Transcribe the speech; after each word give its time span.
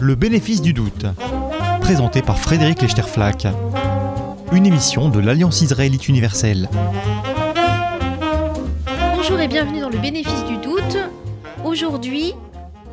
Le 0.00 0.14
bénéfice 0.14 0.60
du 0.60 0.74
doute, 0.74 1.06
présenté 1.80 2.20
par 2.20 2.38
Frédéric 2.38 2.82
Lechterflack, 2.82 3.46
une 4.52 4.66
émission 4.66 5.08
de 5.08 5.18
l'Alliance 5.18 5.62
israélite 5.62 6.06
universelle. 6.06 6.68
Bonjour 9.14 9.40
et 9.40 9.48
bienvenue 9.48 9.80
dans 9.80 9.88
le 9.88 9.96
bénéfice 9.96 10.44
du 10.44 10.58
doute. 10.58 10.98
Aujourd'hui, 11.64 12.34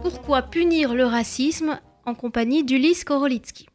pourquoi 0.02 0.44
punir 0.44 0.94
le 0.94 1.04
racisme 1.04 1.82
en 2.06 2.16
compagnie 2.16 2.64
d'Ulysse 2.64 3.04
Korolitsky? 3.04 3.68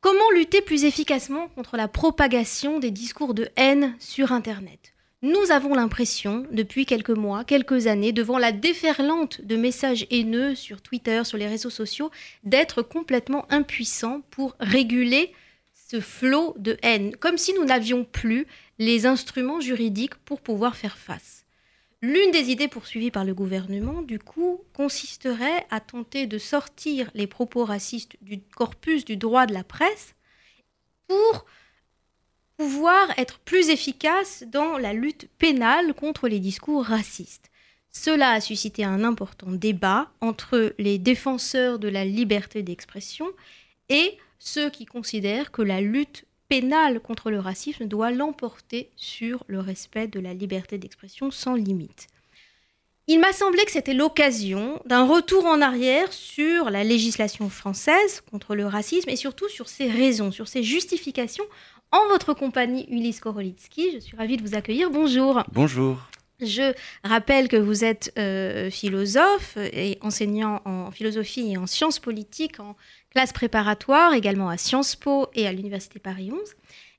Comment 0.00 0.30
lutter 0.34 0.60
plus 0.60 0.82
efficacement 0.82 1.46
contre 1.54 1.76
la 1.76 1.86
propagation 1.86 2.80
des 2.80 2.90
discours 2.90 3.32
de 3.34 3.48
haine 3.56 3.94
sur 4.00 4.32
Internet? 4.32 4.91
Nous 5.24 5.52
avons 5.52 5.74
l'impression, 5.74 6.48
depuis 6.50 6.84
quelques 6.84 7.10
mois, 7.10 7.44
quelques 7.44 7.86
années, 7.86 8.10
devant 8.10 8.38
la 8.38 8.50
déferlante 8.50 9.40
de 9.40 9.54
messages 9.54 10.04
haineux 10.10 10.56
sur 10.56 10.82
Twitter, 10.82 11.22
sur 11.22 11.38
les 11.38 11.46
réseaux 11.46 11.70
sociaux, 11.70 12.10
d'être 12.42 12.82
complètement 12.82 13.46
impuissants 13.48 14.22
pour 14.30 14.56
réguler 14.58 15.32
ce 15.74 16.00
flot 16.00 16.56
de 16.58 16.76
haine, 16.82 17.14
comme 17.14 17.38
si 17.38 17.54
nous 17.54 17.64
n'avions 17.64 18.04
plus 18.04 18.48
les 18.80 19.06
instruments 19.06 19.60
juridiques 19.60 20.16
pour 20.16 20.40
pouvoir 20.40 20.74
faire 20.74 20.98
face. 20.98 21.46
L'une 22.00 22.32
des 22.32 22.50
idées 22.50 22.66
poursuivies 22.66 23.12
par 23.12 23.24
le 23.24 23.32
gouvernement, 23.32 24.02
du 24.02 24.18
coup, 24.18 24.64
consisterait 24.72 25.64
à 25.70 25.78
tenter 25.78 26.26
de 26.26 26.38
sortir 26.38 27.12
les 27.14 27.28
propos 27.28 27.64
racistes 27.64 28.16
du 28.22 28.40
corpus 28.40 29.04
du 29.04 29.16
droit 29.16 29.46
de 29.46 29.54
la 29.54 29.62
presse 29.62 30.16
pour 31.06 31.46
pouvoir 32.62 33.08
être 33.18 33.40
plus 33.40 33.70
efficace 33.70 34.44
dans 34.46 34.78
la 34.78 34.92
lutte 34.92 35.28
pénale 35.38 35.94
contre 35.94 36.28
les 36.28 36.38
discours 36.38 36.84
racistes. 36.84 37.50
Cela 37.90 38.30
a 38.30 38.40
suscité 38.40 38.84
un 38.84 39.02
important 39.02 39.50
débat 39.50 40.12
entre 40.20 40.72
les 40.78 40.98
défenseurs 40.98 41.80
de 41.80 41.88
la 41.88 42.04
liberté 42.04 42.62
d'expression 42.62 43.26
et 43.88 44.16
ceux 44.38 44.70
qui 44.70 44.86
considèrent 44.86 45.50
que 45.50 45.62
la 45.62 45.80
lutte 45.80 46.24
pénale 46.48 47.00
contre 47.00 47.32
le 47.32 47.40
racisme 47.40 47.86
doit 47.86 48.12
l'emporter 48.12 48.90
sur 48.94 49.42
le 49.48 49.58
respect 49.58 50.06
de 50.06 50.20
la 50.20 50.32
liberté 50.32 50.78
d'expression 50.78 51.32
sans 51.32 51.56
limite. 51.56 52.06
Il 53.08 53.18
m'a 53.18 53.32
semblé 53.32 53.64
que 53.64 53.72
c'était 53.72 53.94
l'occasion 53.94 54.80
d'un 54.86 55.04
retour 55.04 55.44
en 55.46 55.60
arrière 55.60 56.12
sur 56.12 56.70
la 56.70 56.84
législation 56.84 57.50
française 57.50 58.22
contre 58.30 58.54
le 58.54 58.64
racisme 58.64 59.10
et 59.10 59.16
surtout 59.16 59.48
sur 59.48 59.68
ses 59.68 59.90
raisons, 59.90 60.30
sur 60.30 60.46
ses 60.46 60.62
justifications. 60.62 61.44
En 61.92 62.08
votre 62.08 62.32
compagnie, 62.32 62.86
Ulysse 62.88 63.20
Korolitsky, 63.20 63.92
je 63.92 63.98
suis 63.98 64.16
ravie 64.16 64.38
de 64.38 64.42
vous 64.42 64.54
accueillir. 64.54 64.90
Bonjour. 64.90 65.42
Bonjour. 65.52 65.98
Je 66.40 66.72
rappelle 67.04 67.48
que 67.48 67.58
vous 67.58 67.84
êtes 67.84 68.14
euh, 68.18 68.70
philosophe 68.70 69.58
et 69.58 69.98
enseignant 70.00 70.62
en 70.64 70.90
philosophie 70.90 71.52
et 71.52 71.58
en 71.58 71.66
sciences 71.66 71.98
politiques 71.98 72.60
en 72.60 72.76
classe 73.10 73.34
préparatoire, 73.34 74.14
également 74.14 74.48
à 74.48 74.56
Sciences 74.56 74.96
Po 74.96 75.28
et 75.34 75.46
à 75.46 75.52
l'Université 75.52 75.98
Paris 75.98 76.30
11. 76.32 76.40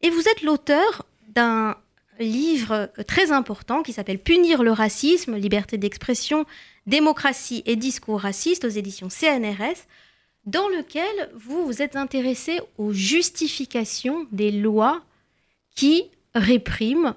Et 0.03 0.11
vous 0.11 0.21
êtes 0.29 0.43
l'auteur 0.43 1.07
d'un 1.27 1.75
livre 2.19 2.91
très 3.07 3.31
important 3.31 3.81
qui 3.81 3.93
s'appelle 3.93 4.19
Punir 4.19 4.61
le 4.61 4.71
racisme, 4.71 5.35
liberté 5.35 5.79
d'expression, 5.79 6.45
démocratie 6.85 7.63
et 7.65 7.75
discours 7.75 8.21
racistes 8.21 8.63
aux 8.63 8.69
éditions 8.69 9.09
CNRS, 9.09 9.87
dans 10.45 10.67
lequel 10.69 11.31
vous 11.35 11.65
vous 11.65 11.81
êtes 11.81 11.95
intéressé 11.95 12.59
aux 12.77 12.93
justifications 12.93 14.27
des 14.31 14.51
lois 14.51 15.01
qui 15.75 16.05
répriment 16.35 17.15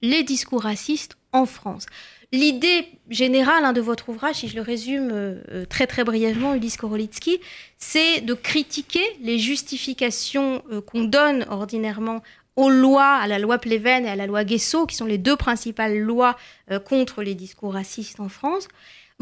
les 0.00 0.22
discours 0.22 0.62
racistes 0.62 1.16
en 1.32 1.46
France. 1.46 1.86
L'idée 2.32 2.86
générale 3.10 3.64
hein, 3.64 3.74
de 3.74 3.82
votre 3.82 4.08
ouvrage, 4.08 4.36
si 4.36 4.48
je 4.48 4.56
le 4.56 4.62
résume 4.62 5.10
euh, 5.12 5.34
euh, 5.50 5.64
très 5.66 5.86
très 5.86 6.02
brièvement, 6.02 6.54
Ulysse 6.54 6.78
Korolitsky, 6.78 7.40
c'est 7.76 8.22
de 8.22 8.32
critiquer 8.32 9.04
les 9.20 9.38
justifications 9.38 10.62
euh, 10.72 10.80
qu'on 10.80 11.04
donne 11.04 11.44
ordinairement 11.50 12.22
aux 12.56 12.70
lois, 12.70 13.16
à 13.16 13.26
la 13.26 13.38
loi 13.38 13.58
Pleven 13.58 14.06
et 14.06 14.08
à 14.08 14.16
la 14.16 14.26
loi 14.26 14.44
Guesso, 14.44 14.86
qui 14.86 14.96
sont 14.96 15.04
les 15.04 15.18
deux 15.18 15.36
principales 15.36 15.98
lois 15.98 16.36
contre 16.84 17.22
les 17.22 17.34
discours 17.34 17.72
racistes 17.72 18.20
en 18.20 18.28
France. 18.28 18.68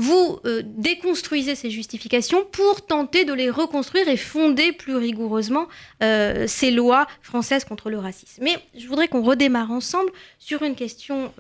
Vous 0.03 0.41
déconstruisez 0.65 1.55
ces 1.55 1.71
justifications 1.71 2.44
pour 2.50 2.87
tenter 2.87 3.27
de 3.27 3.34
les 3.34 3.50
reconstruire 3.50 4.09
et 4.09 4.16
fonder 4.16 4.72
plus 4.72 4.97
rigoureusement 4.97 5.69
ces 6.00 6.71
lois 6.71 7.06
françaises 7.21 7.66
contre 7.66 7.91
le 7.91 7.99
racisme. 7.99 8.43
Mais 8.43 8.56
je 8.77 8.87
voudrais 8.88 9.09
qu'on 9.09 9.22
redémarre 9.22 9.71
ensemble 9.71 10.11
sur 10.38 10.62
une 10.62 10.75
question 10.75 11.33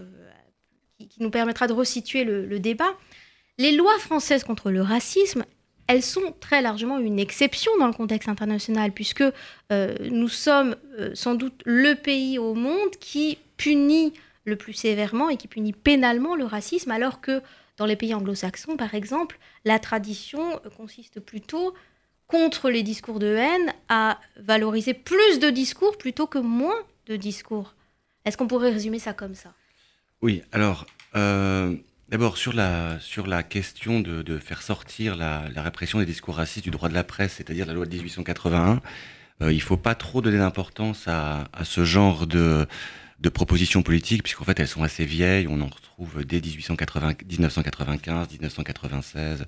qui, 1.08 1.22
nous 1.22 1.30
permettra 1.30 1.66
de 1.66 1.72
resituer 1.72 2.24
le, 2.24 2.58
débat. 2.58 2.92
Les 3.58 3.72
lois 3.72 3.98
françaises 3.98 4.44
contre 4.44 4.70
le 4.70 4.82
racisme, 4.82 5.44
elles 5.86 6.02
sont 6.02 6.34
très 6.40 6.62
largement 6.62 6.98
une 6.98 7.18
exception 7.18 7.72
dans 7.78 7.86
le 7.86 7.92
contexte 7.92 8.28
international, 8.28 8.92
puisque 8.92 9.24
euh, 9.72 9.94
nous 10.10 10.28
sommes 10.28 10.76
euh, 10.98 11.10
sans 11.14 11.34
doute 11.34 11.62
le 11.64 11.94
pays 11.94 12.38
au 12.38 12.54
monde 12.54 12.90
qui 13.00 13.38
punit 13.56 14.12
le 14.44 14.56
plus 14.56 14.72
sévèrement 14.72 15.28
et 15.28 15.36
qui 15.36 15.48
punit 15.48 15.72
pénalement 15.72 16.34
le 16.34 16.44
racisme, 16.44 16.90
alors 16.90 17.20
que 17.20 17.42
dans 17.80 17.86
les 17.86 17.96
pays 17.96 18.12
anglo-saxons, 18.12 18.76
par 18.76 18.94
exemple, 18.94 19.38
la 19.64 19.78
tradition 19.78 20.60
consiste 20.76 21.18
plutôt, 21.18 21.72
contre 22.26 22.68
les 22.68 22.82
discours 22.82 23.18
de 23.18 23.34
haine, 23.34 23.72
à 23.88 24.20
valoriser 24.36 24.92
plus 24.92 25.38
de 25.38 25.48
discours 25.48 25.96
plutôt 25.96 26.26
que 26.26 26.38
moins 26.38 26.76
de 27.06 27.16
discours. 27.16 27.74
Est-ce 28.26 28.36
qu'on 28.36 28.46
pourrait 28.46 28.70
résumer 28.70 28.98
ça 28.98 29.14
comme 29.14 29.34
ça? 29.34 29.54
Oui, 30.20 30.42
alors, 30.52 30.84
euh, 31.16 31.74
d'abord, 32.10 32.36
sur 32.36 32.52
la, 32.52 33.00
sur 33.00 33.26
la 33.26 33.42
question 33.42 34.00
de, 34.00 34.20
de 34.20 34.36
faire 34.36 34.60
sortir 34.60 35.16
la, 35.16 35.44
la, 35.54 35.62
répression 35.62 36.00
des 36.00 36.06
discours 36.06 36.36
racistes 36.36 36.64
du 36.64 36.70
droit 36.70 36.90
de 36.90 36.94
la 36.94 37.02
presse, 37.02 37.36
c'est-à-dire 37.38 37.64
la 37.64 37.72
loi 37.72 37.86
de 37.86 37.90
1881, 37.92 38.82
euh, 39.40 39.50
il 39.50 39.56
ne 39.56 39.62
faut 39.62 39.78
pas 39.78 39.94
trop 39.94 40.20
donner 40.20 40.36
d'importance 40.36 41.08
à, 41.08 41.48
à, 41.54 41.64
ce 41.64 41.86
genre 41.86 42.26
de, 42.26 42.66
de 43.20 43.28
propositions 43.28 43.82
politiques, 43.82 44.22
puisqu'en 44.22 44.44
fait, 44.44 44.58
elles 44.60 44.68
sont 44.68 44.82
assez 44.82 45.04
vieilles. 45.04 45.46
On 45.48 45.60
en 45.60 45.66
retrouve 45.66 46.24
dès 46.24 46.40
1880, 46.40 47.14
1995, 47.28 48.30
1996. 48.30 49.40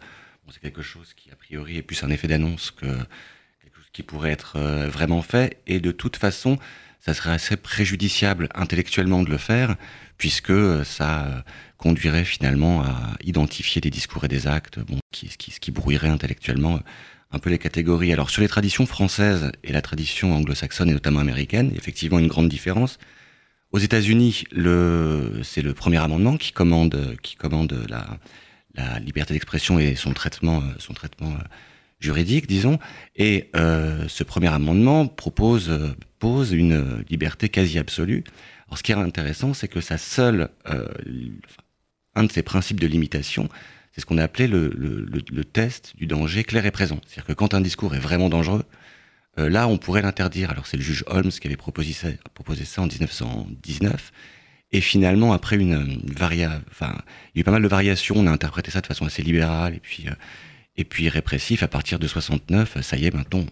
Bon, 0.44 0.52
c'est 0.52 0.60
quelque 0.60 0.82
chose 0.82 1.14
qui, 1.14 1.30
a 1.30 1.36
priori, 1.36 1.78
est 1.78 1.82
plus 1.82 2.02
un 2.04 2.10
effet 2.10 2.28
d'annonce 2.28 2.70
que 2.70 2.86
quelque 2.86 3.76
chose 3.76 3.90
qui 3.92 4.02
pourrait 4.02 4.32
être 4.32 4.56
euh, 4.56 4.88
vraiment 4.88 5.22
fait. 5.22 5.58
Et 5.66 5.80
de 5.80 5.90
toute 5.90 6.16
façon, 6.16 6.58
ça 7.00 7.14
serait 7.14 7.32
assez 7.32 7.56
préjudiciable 7.56 8.48
intellectuellement 8.54 9.22
de 9.22 9.30
le 9.30 9.38
faire, 9.38 9.76
puisque 10.18 10.50
euh, 10.50 10.84
ça 10.84 11.24
euh, 11.24 11.40
conduirait 11.78 12.24
finalement 12.24 12.82
à 12.82 13.16
identifier 13.24 13.80
des 13.80 13.90
discours 13.90 14.24
et 14.24 14.28
des 14.28 14.46
actes, 14.46 14.80
bon, 14.80 14.98
qui, 15.12 15.28
qui, 15.28 15.52
qui 15.58 15.70
brouillerait 15.70 16.10
intellectuellement 16.10 16.80
un 17.32 17.38
peu 17.38 17.48
les 17.48 17.58
catégories. 17.58 18.12
Alors 18.12 18.28
sur 18.28 18.42
les 18.42 18.48
traditions 18.48 18.84
françaises 18.84 19.50
et 19.64 19.72
la 19.72 19.80
tradition 19.80 20.36
anglo-saxonne 20.36 20.90
et 20.90 20.92
notamment 20.92 21.20
américaine, 21.20 21.72
effectivement 21.74 22.18
une 22.18 22.28
grande 22.28 22.50
différence. 22.50 22.98
Aux 23.72 23.78
États-Unis, 23.78 24.44
c'est 25.42 25.62
le 25.62 25.72
premier 25.74 25.96
amendement 25.96 26.36
qui 26.36 26.52
commande, 26.52 27.16
qui 27.22 27.36
commande 27.36 27.86
la, 27.88 28.18
la 28.74 28.98
liberté 28.98 29.32
d'expression 29.34 29.78
et 29.78 29.94
son 29.94 30.12
traitement, 30.12 30.62
son 30.78 30.92
traitement 30.92 31.34
juridique, 32.02 32.46
disons. 32.46 32.78
Et 33.16 33.50
euh, 33.56 34.06
ce 34.08 34.24
premier 34.24 34.48
amendement 34.48 35.06
propose, 35.06 35.70
pose 36.18 36.52
une 36.52 37.02
liberté 37.08 37.48
quasi 37.48 37.78
absolue. 37.78 38.24
Alors, 38.66 38.78
ce 38.78 38.82
qui 38.82 38.92
est 38.92 38.96
intéressant, 38.96 39.54
c'est 39.54 39.68
que 39.68 39.80
sa 39.80 39.98
seule, 39.98 40.50
euh, 40.68 40.86
un 42.14 42.24
de 42.24 42.32
ses 42.32 42.42
principes 42.42 42.80
de 42.80 42.86
limitation, 42.86 43.48
c'est 43.92 44.00
ce 44.00 44.06
qu'on 44.06 44.18
a 44.18 44.24
appelé 44.24 44.48
le, 44.48 44.72
le, 44.76 45.06
le, 45.06 45.44
test 45.44 45.94
du 45.96 46.06
danger 46.06 46.44
clair 46.44 46.64
et 46.64 46.70
présent. 46.70 46.98
C'est-à-dire 47.06 47.26
que 47.26 47.32
quand 47.32 47.54
un 47.54 47.60
discours 47.60 47.94
est 47.94 47.98
vraiment 47.98 48.30
dangereux, 48.30 48.64
euh, 49.38 49.48
là, 49.48 49.68
on 49.68 49.78
pourrait 49.78 50.02
l'interdire. 50.02 50.50
Alors, 50.50 50.66
c'est 50.66 50.76
le 50.76 50.82
juge 50.82 51.04
Holmes 51.06 51.30
qui 51.30 51.46
avait 51.46 51.56
proposé 51.56 51.92
ça, 51.92 52.08
proposé 52.34 52.64
ça 52.64 52.82
en 52.82 52.86
1919. 52.86 54.12
Et 54.72 54.80
finalement, 54.80 55.32
après 55.32 55.56
une, 55.56 56.00
une 56.04 56.14
varia, 56.14 56.60
enfin, 56.70 56.96
il 57.34 57.38
y 57.38 57.40
a 57.40 57.42
eu 57.42 57.44
pas 57.44 57.50
mal 57.50 57.62
de 57.62 57.68
variations. 57.68 58.16
On 58.18 58.26
a 58.26 58.30
interprété 58.30 58.70
ça 58.70 58.80
de 58.80 58.86
façon 58.86 59.06
assez 59.06 59.22
libérale. 59.22 59.74
Et 59.74 59.80
puis, 59.80 60.06
euh, 60.08 60.14
et 60.76 60.84
puis 60.84 61.08
répressif 61.08 61.62
à 61.62 61.68
partir 61.68 61.98
de 61.98 62.06
69, 62.06 62.80
ça 62.80 62.96
y 62.96 63.06
est, 63.06 63.14
maintenant, 63.14 63.44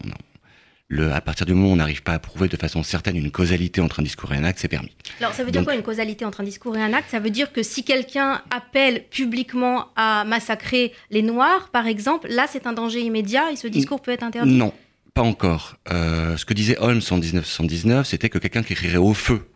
le, 0.88 1.12
à 1.12 1.20
partir 1.20 1.46
du 1.46 1.54
moment 1.54 1.68
où 1.68 1.72
on 1.72 1.76
n'arrive 1.76 2.02
pas 2.02 2.14
à 2.14 2.18
prouver 2.18 2.48
de 2.48 2.56
façon 2.56 2.82
certaine 2.82 3.16
une 3.16 3.30
causalité 3.30 3.80
entre 3.80 4.00
un 4.00 4.02
discours 4.02 4.32
et 4.32 4.36
un 4.36 4.44
acte, 4.44 4.58
c'est 4.58 4.68
permis. 4.68 4.90
Alors 5.20 5.34
ça 5.34 5.44
veut 5.44 5.52
dire 5.52 5.62
quoi 5.62 5.74
une 5.74 5.82
causalité 5.82 6.24
entre 6.24 6.40
un 6.40 6.44
discours 6.44 6.76
et 6.76 6.82
un 6.82 6.92
acte? 6.92 7.10
Ça 7.10 7.20
veut 7.20 7.30
dire 7.30 7.52
que 7.52 7.62
si 7.62 7.84
quelqu'un 7.84 8.42
appelle 8.50 9.04
publiquement 9.08 9.86
à 9.94 10.24
massacrer 10.24 10.92
les 11.10 11.22
Noirs, 11.22 11.68
par 11.70 11.86
exemple, 11.86 12.28
là 12.28 12.46
c'est 12.48 12.66
un 12.66 12.72
danger 12.72 13.02
immédiat 13.02 13.52
et 13.52 13.56
ce 13.56 13.68
discours 13.68 14.02
peut 14.02 14.10
être 14.10 14.24
interdit? 14.24 14.52
Non, 14.52 14.72
pas 15.20 15.26
encore. 15.26 15.76
Euh, 15.92 16.38
ce 16.38 16.46
que 16.46 16.54
disait 16.54 16.78
Holmes 16.78 17.02
en 17.10 17.18
1919, 17.18 18.06
c'était 18.06 18.30
que 18.30 18.38
quelqu'un 18.38 18.62
qui 18.62 18.74
crierait 18.74 18.96
au 18.96 19.12
feu 19.12 19.50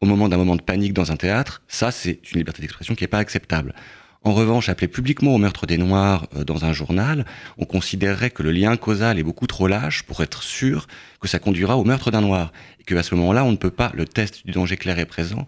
au 0.00 0.06
moment 0.06 0.30
d'un 0.30 0.38
moment 0.38 0.56
de 0.56 0.62
panique 0.62 0.94
dans 0.94 1.12
un 1.12 1.16
théâtre, 1.16 1.60
ça 1.68 1.90
c'est 1.90 2.20
une 2.32 2.38
liberté 2.38 2.62
d'expression 2.62 2.94
qui 2.94 3.04
n'est 3.04 3.08
pas 3.08 3.18
acceptable. 3.18 3.74
En 4.22 4.32
revanche, 4.32 4.70
appeler 4.70 4.88
publiquement 4.88 5.34
au 5.34 5.38
meurtre 5.38 5.66
des 5.66 5.76
Noirs 5.76 6.26
euh, 6.36 6.44
dans 6.44 6.64
un 6.64 6.72
journal, 6.72 7.26
on 7.58 7.66
considérerait 7.66 8.30
que 8.30 8.42
le 8.42 8.50
lien 8.50 8.78
causal 8.78 9.18
est 9.18 9.22
beaucoup 9.22 9.46
trop 9.46 9.66
lâche 9.66 10.04
pour 10.04 10.22
être 10.22 10.42
sûr 10.42 10.86
que 11.20 11.28
ça 11.28 11.38
conduira 11.38 11.76
au 11.76 11.84
meurtre 11.84 12.10
d'un 12.10 12.22
Noir. 12.22 12.50
Et 12.80 12.84
qu'à 12.84 13.02
ce 13.02 13.14
moment-là, 13.14 13.44
on 13.44 13.52
ne 13.52 13.58
peut 13.58 13.70
pas, 13.70 13.92
le 13.94 14.06
test 14.06 14.46
du 14.46 14.52
danger 14.52 14.78
clair 14.78 14.98
et 14.98 15.04
présent, 15.04 15.46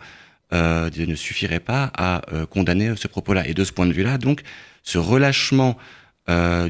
ne 0.52 1.14
suffirait 1.14 1.60
pas 1.60 1.92
à 1.96 2.22
condamner 2.50 2.92
ce 2.96 3.06
propos-là. 3.06 3.46
Et 3.46 3.54
de 3.54 3.64
ce 3.64 3.72
point 3.72 3.87
de 3.87 3.92
vue-là, 3.92 4.19
donc, 4.19 4.42
ce 4.82 4.98
relâchement 4.98 5.78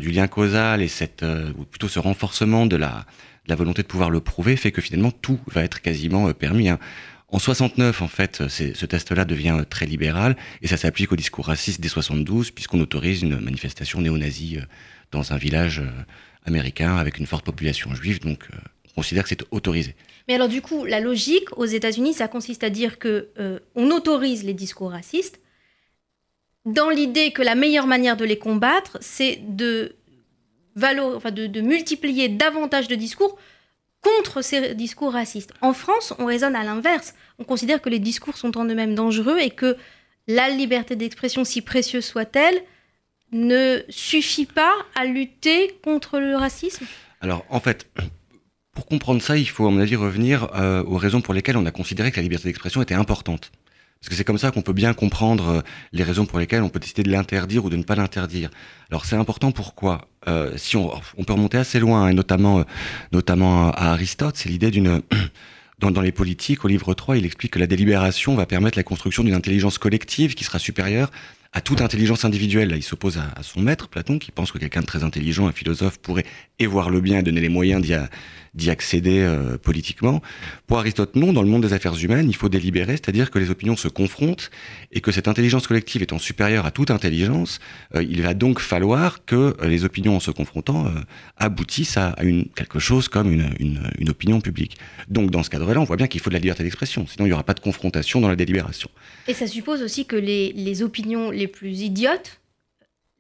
du 0.00 0.10
lien 0.10 0.26
causal 0.26 0.82
et 0.82 0.88
cette, 0.88 1.24
ou 1.58 1.64
plutôt 1.64 1.88
ce 1.88 1.98
renforcement 1.98 2.66
de 2.66 2.76
la, 2.76 3.06
la 3.46 3.54
volonté 3.54 3.82
de 3.82 3.86
pouvoir 3.86 4.10
le 4.10 4.20
prouver 4.20 4.56
fait 4.56 4.72
que 4.72 4.80
finalement 4.80 5.10
tout 5.10 5.38
va 5.46 5.62
être 5.62 5.80
quasiment 5.80 6.32
permis. 6.32 6.68
Hein. 6.68 6.78
En 7.32 7.38
69, 7.38 8.02
en 8.02 8.08
fait, 8.08 8.48
ce 8.48 8.86
test-là 8.86 9.24
devient 9.24 9.62
très 9.68 9.86
libéral 9.86 10.36
et 10.62 10.66
ça 10.66 10.76
s'applique 10.76 11.12
au 11.12 11.16
discours 11.16 11.46
raciste 11.46 11.80
dès 11.80 11.88
72 11.88 12.50
puisqu'on 12.50 12.80
autorise 12.80 13.22
une 13.22 13.38
manifestation 13.38 14.00
néo-nazie 14.00 14.58
euh, 14.58 14.62
dans 15.12 15.32
un 15.32 15.36
village 15.36 15.78
euh, 15.78 15.88
américain 16.44 16.96
avec 16.96 17.18
une 17.18 17.26
forte 17.26 17.44
population 17.44 17.94
juive. 17.94 18.20
Donc, 18.20 18.48
euh, 18.52 18.56
on 18.88 18.94
considère 18.96 19.22
que 19.22 19.28
c'est 19.28 19.44
autorisé. 19.52 19.94
Mais 20.26 20.34
alors, 20.34 20.48
du 20.48 20.60
coup, 20.60 20.84
la 20.84 20.98
logique 20.98 21.56
aux 21.56 21.66
États-Unis, 21.66 22.14
ça 22.14 22.26
consiste 22.26 22.64
à 22.64 22.70
dire 22.70 22.98
que 22.98 23.28
on 23.74 23.90
autorise 23.90 24.44
les 24.44 24.54
discours 24.54 24.90
racistes 24.90 25.39
dans 26.64 26.90
l'idée 26.90 27.32
que 27.32 27.42
la 27.42 27.54
meilleure 27.54 27.86
manière 27.86 28.16
de 28.16 28.24
les 28.24 28.38
combattre, 28.38 28.98
c'est 29.00 29.40
de, 29.42 29.96
multiplier 30.76 32.28
davantage 32.28 32.88
de 32.88 32.94
discours 32.94 33.38
contre 34.02 34.42
ces 34.42 34.74
discours 34.74 35.12
racistes. 35.12 35.52
En 35.60 35.72
France, 35.72 36.14
on 36.18 36.26
raisonne 36.26 36.56
à 36.56 36.64
l'inverse. 36.64 37.14
On 37.38 37.44
considère 37.44 37.82
que 37.82 37.88
les 37.88 37.98
discours 37.98 38.36
sont 38.36 38.56
en 38.56 38.64
eux-mêmes 38.64 38.94
dangereux 38.94 39.38
et 39.38 39.50
que 39.50 39.76
la 40.26 40.48
liberté 40.48 40.96
d'expression, 40.96 41.44
si 41.44 41.60
précieuse 41.60 42.04
soit-elle, 42.04 42.62
ne 43.32 43.82
suffit 43.88 44.46
pas 44.46 44.74
à 44.94 45.04
lutter 45.04 45.78
contre 45.82 46.18
le 46.18 46.36
racisme? 46.36 46.86
Alors, 47.20 47.44
en 47.48 47.60
fait, 47.60 47.86
pour 48.72 48.86
comprendre 48.86 49.22
ça, 49.22 49.36
il 49.36 49.48
faut, 49.48 49.66
à 49.66 49.70
mon 49.70 49.80
avis, 49.80 49.96
revenir 49.96 50.48
euh, 50.54 50.82
aux 50.84 50.96
raisons 50.96 51.20
pour 51.20 51.34
lesquelles 51.34 51.56
on 51.56 51.66
a 51.66 51.70
considéré 51.70 52.10
que 52.10 52.16
la 52.16 52.22
liberté 52.22 52.48
d'expression 52.48 52.82
était 52.82 52.94
importante. 52.94 53.52
Parce 54.00 54.08
que 54.08 54.14
c'est 54.14 54.24
comme 54.24 54.38
ça 54.38 54.50
qu'on 54.50 54.62
peut 54.62 54.72
bien 54.72 54.94
comprendre 54.94 55.48
euh, 55.48 55.60
les 55.92 56.02
raisons 56.02 56.24
pour 56.24 56.38
lesquelles 56.38 56.62
on 56.62 56.70
peut 56.70 56.78
décider 56.78 57.02
de 57.02 57.10
l'interdire 57.10 57.66
ou 57.66 57.68
de 57.70 57.76
ne 57.76 57.82
pas 57.82 57.96
l'interdire. 57.96 58.48
Alors 58.90 59.04
c'est 59.04 59.16
important 59.16 59.52
pourquoi 59.52 60.08
euh, 60.26 60.56
Si 60.56 60.78
on, 60.78 60.90
on, 61.18 61.24
peut 61.24 61.34
remonter 61.34 61.58
assez 61.58 61.78
loin, 61.78 62.08
et 62.08 62.14
notamment, 62.14 62.60
euh, 62.60 62.64
notamment 63.12 63.70
à 63.72 63.90
Aristote, 63.92 64.36
c'est 64.36 64.48
l'idée 64.48 64.70
d'une... 64.70 65.02
Dans, 65.78 66.02
les 66.02 66.12
politiques, 66.12 66.66
au 66.66 66.68
livre 66.68 66.92
3, 66.92 67.16
il 67.16 67.24
explique 67.24 67.52
que 67.52 67.58
la 67.58 67.66
délibération 67.66 68.34
va 68.34 68.44
permettre 68.44 68.76
la 68.76 68.82
construction 68.82 69.24
d'une 69.24 69.32
intelligence 69.32 69.78
collective 69.78 70.34
qui 70.34 70.44
sera 70.44 70.58
supérieure 70.58 71.10
à 71.54 71.62
toute 71.62 71.80
intelligence 71.80 72.26
individuelle. 72.26 72.68
Là, 72.68 72.76
il 72.76 72.82
s'oppose 72.82 73.16
à, 73.16 73.30
à, 73.34 73.42
son 73.42 73.62
maître, 73.62 73.88
Platon, 73.88 74.18
qui 74.18 74.30
pense 74.30 74.52
que 74.52 74.58
quelqu'un 74.58 74.82
de 74.82 74.86
très 74.86 75.04
intelligent, 75.04 75.46
un 75.46 75.52
philosophe, 75.52 75.96
pourrait 75.96 76.26
et 76.58 76.66
voir 76.66 76.90
le 76.90 77.00
bien 77.00 77.20
et 77.20 77.22
donner 77.22 77.40
les 77.40 77.48
moyens 77.48 77.80
d'y 77.80 77.94
d'y 78.54 78.70
accéder 78.70 79.20
euh, 79.20 79.58
politiquement. 79.58 80.20
Pour 80.66 80.78
Aristote, 80.78 81.14
non, 81.14 81.32
dans 81.32 81.42
le 81.42 81.48
monde 81.48 81.62
des 81.62 81.72
affaires 81.72 81.96
humaines, 81.96 82.28
il 82.28 82.36
faut 82.36 82.48
délibérer, 82.48 82.92
c'est-à-dire 82.92 83.30
que 83.30 83.38
les 83.38 83.50
opinions 83.50 83.76
se 83.76 83.88
confrontent 83.88 84.50
et 84.92 85.00
que 85.00 85.12
cette 85.12 85.28
intelligence 85.28 85.66
collective 85.66 86.02
étant 86.02 86.18
supérieure 86.18 86.66
à 86.66 86.70
toute 86.70 86.90
intelligence, 86.90 87.60
euh, 87.94 88.02
il 88.02 88.22
va 88.22 88.34
donc 88.34 88.60
falloir 88.60 89.24
que 89.24 89.56
euh, 89.60 89.68
les 89.68 89.84
opinions 89.84 90.16
en 90.16 90.20
se 90.20 90.30
confrontant 90.30 90.86
aboutissent 91.36 91.96
à, 91.96 92.14
une, 92.22 92.46
quelque 92.48 92.78
chose 92.78 93.08
comme 93.08 93.30
une, 93.30 93.54
une, 93.58 93.90
une 93.98 94.10
opinion 94.10 94.40
publique. 94.40 94.76
Donc 95.08 95.30
dans 95.30 95.42
ce 95.42 95.50
cadre-là, 95.50 95.80
on 95.80 95.84
voit 95.84 95.96
bien 95.96 96.06
qu'il 96.06 96.20
faut 96.20 96.30
de 96.30 96.34
la 96.34 96.40
liberté 96.40 96.62
d'expression, 96.62 97.06
sinon 97.06 97.26
il 97.26 97.28
n'y 97.28 97.32
aura 97.32 97.44
pas 97.44 97.54
de 97.54 97.60
confrontation 97.60 98.20
dans 98.20 98.28
la 98.28 98.36
délibération. 98.36 98.90
Et 99.28 99.34
ça 99.34 99.46
suppose 99.46 99.82
aussi 99.82 100.06
que 100.06 100.16
les, 100.16 100.52
les 100.52 100.82
opinions 100.82 101.30
les 101.30 101.46
plus 101.46 101.80
idiotes 101.82 102.39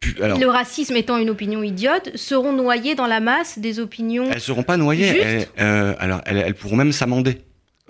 le 0.02 0.46
racisme 0.46 0.96
étant 0.96 1.18
une 1.18 1.30
opinion 1.30 1.62
idiote, 1.62 2.10
seront 2.14 2.52
noyées 2.52 2.94
dans 2.94 3.06
la 3.06 3.20
masse 3.20 3.58
des 3.58 3.80
opinions. 3.80 4.26
Elles 4.26 4.36
ne 4.36 4.40
seront 4.40 4.62
pas 4.62 4.76
noyées. 4.76 5.46
Euh, 5.60 5.94
alors, 5.98 6.20
elles, 6.26 6.54
pourront 6.54 6.76
même 6.76 6.92
s'amender. 6.92 7.38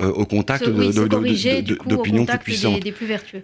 Euh, 0.01 0.09
au 0.13 0.25
contact 0.25 0.65
d'opinions 0.67 2.25
plus 2.25 2.39
puissantes. 2.39 2.83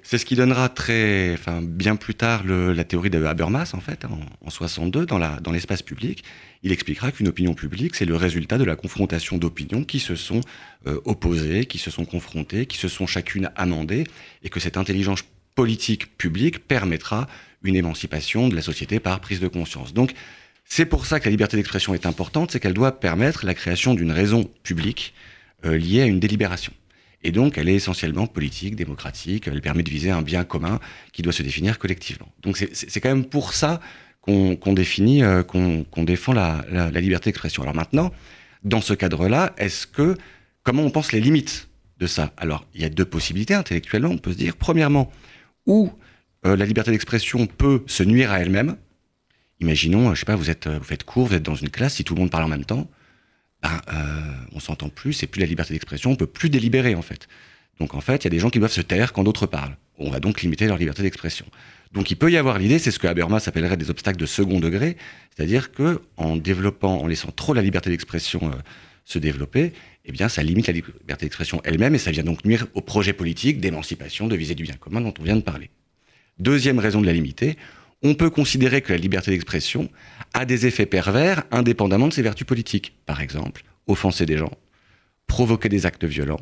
C'est 0.02 0.16
ce 0.16 0.24
qui 0.24 0.36
donnera 0.36 0.70
très, 0.70 1.34
enfin, 1.34 1.60
bien 1.62 1.96
plus 1.96 2.14
tard 2.14 2.44
la 2.46 2.82
théorie 2.84 3.10
de 3.10 3.22
Habermas, 3.22 3.72
en 3.74 3.80
fait, 3.80 4.06
en, 4.06 4.48
62, 4.48 5.04
dans, 5.04 5.18
la, 5.18 5.38
dans 5.42 5.52
l'espace 5.52 5.82
public. 5.82 6.24
Il 6.62 6.72
expliquera 6.72 7.12
qu'une 7.12 7.28
opinion 7.28 7.52
publique, 7.52 7.94
c'est 7.94 8.06
le 8.06 8.16
résultat 8.16 8.56
de 8.56 8.64
la 8.64 8.74
confrontation 8.74 9.36
d'opinions 9.36 9.84
qui 9.84 9.98
se 9.98 10.16
sont 10.16 10.40
euh, 10.86 10.98
opposées, 11.04 11.66
qui 11.66 11.76
se 11.76 11.90
sont 11.90 12.06
confrontées, 12.06 12.64
qui 12.64 12.78
se 12.78 12.88
sont 12.88 13.06
chacune 13.06 13.50
amendées, 13.54 14.04
et 14.42 14.48
que 14.48 14.58
cette 14.58 14.78
intelligence 14.78 15.24
politique 15.56 16.16
publique 16.16 16.66
permettra 16.66 17.26
une 17.62 17.76
émancipation 17.76 18.49
de 18.49 18.55
la 18.55 18.62
société 18.62 19.00
par 19.00 19.20
prise 19.20 19.41
de 19.41 19.49
conscience. 19.49 19.94
Donc, 19.94 20.12
c'est 20.64 20.87
pour 20.87 21.06
ça 21.06 21.20
que 21.20 21.26
la 21.26 21.31
liberté 21.31 21.56
d'expression 21.56 21.94
est 21.94 22.06
importante, 22.06 22.50
c'est 22.50 22.61
qu'elle 22.61 22.75
doit 22.75 22.99
permettre 22.99 23.47
la 23.47 23.55
création 23.55 23.94
d'une 23.94 24.11
raison 24.11 24.50
publique 24.62 25.14
euh, 25.64 25.79
liée 25.79 26.03
à 26.03 26.06
une 26.06 26.20
délibération. 26.20 26.73
Et 27.23 27.32
donc, 27.32 27.56
elle 27.56 27.69
est 27.69 27.75
essentiellement 27.75 28.26
politique, 28.26 28.76
démocratique, 28.76 29.49
elle 29.49 29.61
permet 29.61 29.82
de 29.82 29.91
viser 29.91 30.11
un 30.11 30.23
bien 30.23 30.44
commun 30.44 30.81
qui 31.12 31.23
doit 31.23 31.32
se 31.32 31.43
définir 31.43 31.79
collectivement. 31.79 32.29
Donc, 32.43 32.56
c'est 32.56 33.00
quand 33.00 33.08
même 33.08 33.25
pour 33.25 33.53
ça 33.55 33.81
qu'on 34.20 34.73
définit, 34.73 35.23
euh, 35.23 35.44
qu'on 35.44 36.05
défend 36.05 36.32
la, 36.32 36.64
la, 36.70 37.00
liberté 37.00 37.31
d'expression. 37.31 37.62
Alors 37.62 37.76
maintenant, 37.76 38.12
dans 38.64 38.81
ce 38.81 38.93
cadre-là, 38.93 39.55
est-ce 39.56 39.87
que, 39.87 40.17
comment 40.64 40.82
on 40.82 40.91
pense 40.91 41.12
les 41.12 41.20
limites 41.20 41.69
de 41.99 42.09
ça? 42.09 42.32
Alors, 42.37 42.67
il 42.75 42.82
y 42.82 42.85
a 42.85 42.88
deux 42.88 43.05
possibilités 43.05 43.55
intellectuellement. 43.55 44.09
On 44.09 44.19
peut 44.19 44.32
se 44.32 44.37
dire, 44.37 44.56
premièrement, 44.56 45.12
où 45.67 45.93
la 46.54 46.64
liberté 46.64 46.90
d'expression 46.90 47.46
peut 47.46 47.82
se 47.87 48.02
nuire 48.02 48.31
à 48.31 48.40
elle-même. 48.40 48.76
Imaginons, 49.60 50.14
je 50.14 50.20
sais 50.20 50.26
pas, 50.26 50.37
vous 50.37 50.50
êtes, 50.50 50.69
vous 50.69 50.84
faites 50.84 51.04
cours, 51.04 51.26
vous 51.26 51.34
êtes 51.34 51.43
dans 51.43 51.54
une 51.54 51.70
classe, 51.70 51.94
si 51.94 52.04
tout 52.04 52.14
le 52.14 52.20
monde 52.20 52.31
parle 52.31 52.44
en 52.44 52.48
même 52.48 52.64
temps, 52.64 52.88
ben, 53.62 53.81
euh, 53.93 54.20
on 54.52 54.60
s'entend 54.60 54.88
plus, 54.88 55.12
c'est 55.12 55.26
plus 55.26 55.40
la 55.40 55.46
liberté 55.46 55.72
d'expression, 55.75 56.10
on 56.10 56.16
peut 56.16 56.26
plus 56.26 56.50
délibérer 56.50 56.94
en 56.94 57.02
fait. 57.02 57.26
Donc 57.81 57.94
en 57.94 58.00
fait, 58.00 58.22
il 58.22 58.25
y 58.25 58.26
a 58.28 58.31
des 58.31 58.38
gens 58.38 58.50
qui 58.50 58.58
doivent 58.58 58.72
se 58.72 58.81
taire 58.81 59.12
quand 59.12 59.25
d'autres 59.25 59.46
parlent. 59.46 59.76
On 59.98 60.10
va 60.10 60.20
donc 60.20 60.43
limiter 60.43 60.66
leur 60.66 60.78
liberté 60.78 61.02
d'expression. 61.02 61.46
Donc 61.93 62.10
il 62.10 62.16
peut 62.16 62.31
y 62.31 62.37
avoir 62.37 62.58
l'idée, 62.58 62.78
c'est 62.78 62.90
ce 62.90 62.99
que 62.99 63.06
Habermas 63.06 63.42
appellerait 63.46 63.76
des 63.76 63.90
obstacles 63.90 64.19
de 64.19 64.26
second 64.26 64.60
degré, 64.60 64.96
c'est-à-dire 65.34 65.72
que 65.72 66.02
en 66.16 66.37
développant, 66.37 67.00
en 67.00 67.06
laissant 67.06 67.31
trop 67.31 67.54
la 67.54 67.62
liberté 67.62 67.90
d'expression 67.90 68.40
euh, 68.44 68.56
se 69.04 69.19
développer, 69.19 69.72
eh 70.04 70.12
bien 70.12 70.28
ça 70.28 70.42
limite 70.42 70.66
la 70.66 70.75
liberté 70.75 71.26
d'expression 71.26 71.60
elle-même 71.64 71.94
et 71.94 71.99
ça 71.99 72.10
vient 72.10 72.25
donc 72.25 72.44
nuire 72.44 72.66
au 72.75 72.82
projet 72.82 73.12
politique 73.12 73.60
d'émancipation, 73.60 74.26
de 74.26 74.37
viser 74.37 74.54
du 74.54 74.64
bien 74.64 74.75
commun 74.75 75.00
dont 75.00 75.14
on 75.19 75.22
vient 75.22 75.37
de 75.37 75.42
parler. 75.42 75.70
Deuxième 76.38 76.79
raison 76.79 77.00
de 77.00 77.06
la 77.06 77.12
limiter, 77.12 77.56
on 78.03 78.15
peut 78.15 78.31
considérer 78.31 78.83
que 78.83 78.93
la 78.93 78.99
liberté 78.99 79.31
d'expression 79.31 79.88
a 80.35 80.44
des 80.44 80.67
effets 80.67 80.87
pervers 80.87 81.44
indépendamment 81.50 82.09
de 82.09 82.12
ses 82.12 82.23
vertus 82.23 82.47
politiques. 82.47 82.94
Par 83.06 83.21
exemple, 83.21 83.65
offenser 83.87 84.27
des 84.27 84.37
gens, 84.37 84.53
provoquer 85.27 85.69
des 85.69 85.87
actes 85.87 86.05
violents, 86.05 86.41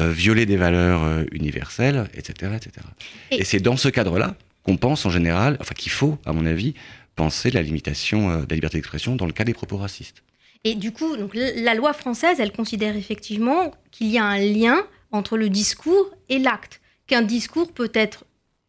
euh, 0.00 0.10
violer 0.10 0.46
des 0.46 0.56
valeurs 0.56 1.02
euh, 1.02 1.24
universelles, 1.32 2.08
etc. 2.14 2.52
etc. 2.56 2.86
Et, 3.30 3.44
c'est 3.44 3.60
dans 3.60 3.76
ce 3.76 3.88
cadre-là 3.88 4.36
qu'on 4.62 4.76
pense 4.76 5.04
en 5.06 5.10
général, 5.10 5.56
enfin 5.60 5.74
qu'il 5.74 5.92
faut, 5.92 6.18
à 6.24 6.32
mon 6.32 6.46
avis, 6.46 6.74
penser 7.16 7.50
la 7.50 7.62
limitation 7.62 8.30
euh, 8.30 8.36
de 8.44 8.50
la 8.50 8.54
liberté 8.54 8.78
d'expression 8.78 9.16
dans 9.16 9.26
le 9.26 9.32
cas 9.32 9.44
des 9.44 9.54
propos 9.54 9.76
racistes. 9.76 10.22
Et 10.64 10.74
du 10.74 10.92
coup, 10.92 11.16
donc, 11.16 11.32
la 11.34 11.74
loi 11.74 11.92
française, 11.92 12.40
elle 12.40 12.52
considère 12.52 12.96
effectivement 12.96 13.72
qu'il 13.90 14.08
y 14.08 14.18
a 14.18 14.24
un 14.24 14.38
lien 14.38 14.86
entre 15.12 15.36
le 15.36 15.48
discours 15.48 16.10
et 16.28 16.38
l'acte, 16.38 16.80
qu'un 17.06 17.22
discours 17.22 17.72
peut 17.72 17.90
être 17.94 18.24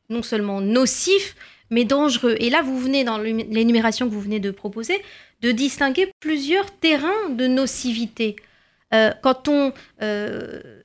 non 0.09 0.23
seulement 0.23 0.61
nocif, 0.61 1.35
mais 1.69 1.85
dangereux. 1.85 2.35
Et 2.39 2.49
là, 2.49 2.61
vous 2.61 2.79
venez, 2.79 3.03
dans 3.03 3.17
l'énumération 3.17 4.07
que 4.07 4.13
vous 4.13 4.21
venez 4.21 4.39
de 4.39 4.51
proposer, 4.51 5.01
de 5.41 5.51
distinguer 5.51 6.11
plusieurs 6.19 6.71
terrains 6.71 7.29
de 7.29 7.47
nocivité. 7.47 8.35
Euh, 8.93 9.11
quand 9.21 9.47
on, 9.47 9.71
euh, 10.01 10.81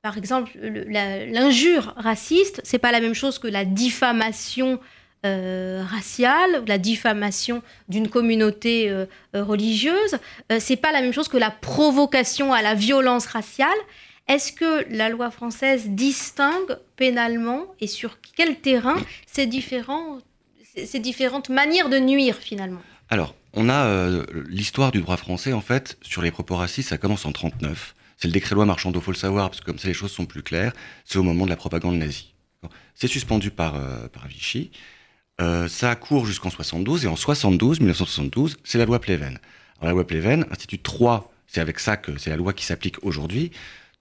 par 0.00 0.16
exemple, 0.16 0.52
l'injure 0.58 1.92
raciste, 1.96 2.60
c'est 2.64 2.78
pas 2.78 2.92
la 2.92 3.00
même 3.00 3.14
chose 3.14 3.38
que 3.38 3.48
la 3.48 3.64
diffamation 3.64 4.78
euh, 5.24 5.82
raciale, 5.88 6.64
la 6.66 6.78
diffamation 6.78 7.62
d'une 7.88 8.08
communauté 8.08 8.92
religieuse. 9.34 10.18
c'est 10.58 10.76
pas 10.76 10.92
la 10.92 11.00
même 11.00 11.12
chose 11.12 11.28
que 11.28 11.36
la 11.36 11.50
provocation 11.50 12.52
à 12.52 12.62
la 12.62 12.74
violence 12.74 13.26
raciale. 13.26 13.68
Est-ce 14.28 14.52
que 14.52 14.86
la 14.94 15.08
loi 15.08 15.30
française 15.30 15.88
distingue 15.88 16.78
pénalement 16.96 17.66
et 17.80 17.86
sur 17.86 18.18
quel 18.36 18.60
terrain 18.60 18.96
ces, 19.32 19.46
différentes 19.46 20.22
manières 21.48 21.88
de 21.88 21.98
nuire 21.98 22.36
finalement? 22.36 22.82
Alors, 23.10 23.34
on 23.52 23.68
a 23.68 23.86
euh, 23.86 24.24
l'histoire 24.48 24.92
du 24.92 25.00
droit 25.00 25.16
français 25.16 25.52
en 25.52 25.60
fait 25.60 25.98
sur 26.02 26.22
les 26.22 26.30
propos 26.30 26.56
racistes, 26.56 26.90
ça 26.90 26.98
commence 26.98 27.26
en 27.26 27.32
39. 27.32 27.94
C'est 28.16 28.28
le 28.28 28.32
décret 28.32 28.54
loi 28.54 28.64
Marchando, 28.64 29.00
faut 29.00 29.10
le 29.10 29.16
savoir, 29.16 29.50
parce 29.50 29.60
que 29.60 29.66
comme 29.66 29.78
ça 29.78 29.88
les 29.88 29.94
choses 29.94 30.12
sont 30.12 30.26
plus 30.26 30.42
claires. 30.42 30.72
C'est 31.04 31.18
au 31.18 31.24
moment 31.24 31.44
de 31.44 31.50
la 31.50 31.56
propagande 31.56 31.96
nazie. 31.96 32.32
C'est 32.94 33.08
suspendu 33.08 33.50
par, 33.50 33.74
euh, 33.74 34.06
par 34.08 34.28
Vichy. 34.28 34.70
Euh, 35.40 35.66
ça 35.66 35.96
court 35.96 36.24
jusqu'en 36.24 36.50
72 36.50 37.04
et 37.04 37.08
en 37.08 37.16
72, 37.16 37.80
1972, 37.80 38.58
c'est 38.62 38.78
la 38.78 38.84
loi 38.84 39.00
Pleven. 39.00 39.38
Alors 39.80 39.86
la 39.86 39.90
loi 39.90 40.06
Pleven 40.06 40.46
institue 40.50 40.78
trois, 40.78 41.32
c'est 41.48 41.60
avec 41.60 41.80
ça 41.80 41.96
que 41.96 42.16
c'est 42.16 42.30
la 42.30 42.36
loi 42.36 42.52
qui 42.52 42.64
s'applique 42.64 43.04
aujourd'hui, 43.04 43.50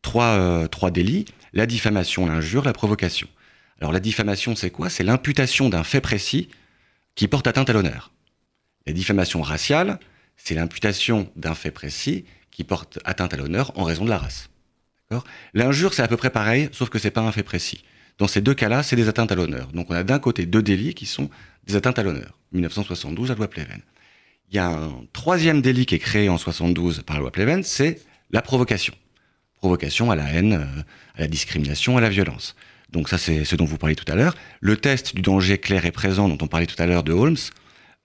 trois, 0.01 0.38
euh, 0.38 0.67
trois 0.67 0.91
délits, 0.91 1.25
la 1.53 1.65
diffamation, 1.65 2.25
l'injure, 2.25 2.63
la 2.63 2.74
provocation. 2.74 3.27
Alors 3.79 3.91
la 3.91 4.00
diffamation, 4.00 4.55
c'est 4.55 4.70
quoi? 4.70 4.89
C'est 4.89 5.03
l'imputation 5.03 5.70
d'un 5.70 5.84
fait 5.84 6.01
précis 6.01 6.50
qui 7.15 7.27
porte 7.27 7.48
atteinte 7.48 7.70
à 7.70 7.74
l'honneur. 7.74 8.12
La 8.86 8.93
diffamation 8.93 9.41
raciale, 9.41 10.00
c'est 10.38 10.55
l'imputation 10.55 11.29
d'un 11.36 11.55
fait 11.55 11.72
précis 11.72 12.25
qui 12.51 12.63
porte 12.63 13.00
atteinte 13.05 13.34
à 13.34 13.38
l'honneur 13.38 13.72
en 13.77 13.84
raison 13.84 14.05
de 14.05 14.10
la 14.10 14.17
race. 14.17 14.50
L'injure, 15.53 15.93
c'est 15.93 16.03
à 16.03 16.08
peu 16.08 16.17
près 16.17 16.29
pareil, 16.29 16.70
sauf 16.72 16.89
que 16.89 17.00
c'est 17.00 17.12
pas 17.12 17.22
un 17.22 17.31
fait 17.31 17.43
précis. 17.43 17.84
Dans 18.17 18.27
ces 18.27 18.41
deux 18.41 18.53
cas-là, 18.53 18.84
c'est 18.84 18.96
des 18.96 19.08
atteintes 19.08 19.31
à 19.31 19.36
l'honneur. 19.36 19.67
Donc 19.74 19.89
on 19.89 19.96
a 19.96 20.03
d'un 20.03 20.20
côté 20.20 20.46
deux 20.46 20.62
délits 20.62 20.93
qui 20.93 21.05
sont 21.05 21.29
des 21.65 21.75
atteintes 21.75 22.00
à 22.00 22.03
l'honneur. 22.03 22.38
1972, 22.51 23.29
la 23.29 23.36
loi 23.36 23.50
Pleven. 23.50 23.81
Il 24.50 24.55
y 24.55 24.60
a 24.60 24.67
un 24.67 25.05
troisième 25.13 25.62
délit 25.62 25.86
qui 25.86 25.96
est 25.96 26.00
créé 26.00 26.29
en 26.29 26.38
72 26.38 27.03
par 27.05 27.15
la 27.15 27.22
loi 27.22 27.31
Pleven, 27.31 27.63
c'est 27.63 28.01
la 28.31 28.41
provocation. 28.41 28.93
Provocation 29.62 30.12
à 30.12 30.15
la 30.15 30.30
haine, 30.34 30.53
euh, 30.53 30.82
à 31.15 31.22
la 31.22 31.27
discrimination, 31.27 31.98
à 31.98 32.01
la 32.01 32.10
violence. 32.10 32.56
Donc 32.91 33.08
ça, 33.08 33.18
c'est 33.18 33.46
ce 33.46 33.56
dont 33.56 33.65
vous 33.65 33.77
parliez 33.77 33.96
tout 33.96 34.12
à 34.12 34.15
l'heure. 34.15 34.36
Le 34.60 34.75
test 34.75 35.15
du 35.15 35.22
danger 35.22 35.58
clair 35.58 35.86
et 35.86 35.91
présent 35.91 36.27
dont 36.27 36.38
on 36.41 36.48
parlait 36.48 36.65
tout 36.65 36.82
à 36.82 36.86
l'heure 36.86 37.03
de 37.03 37.13
Holmes 37.13 37.38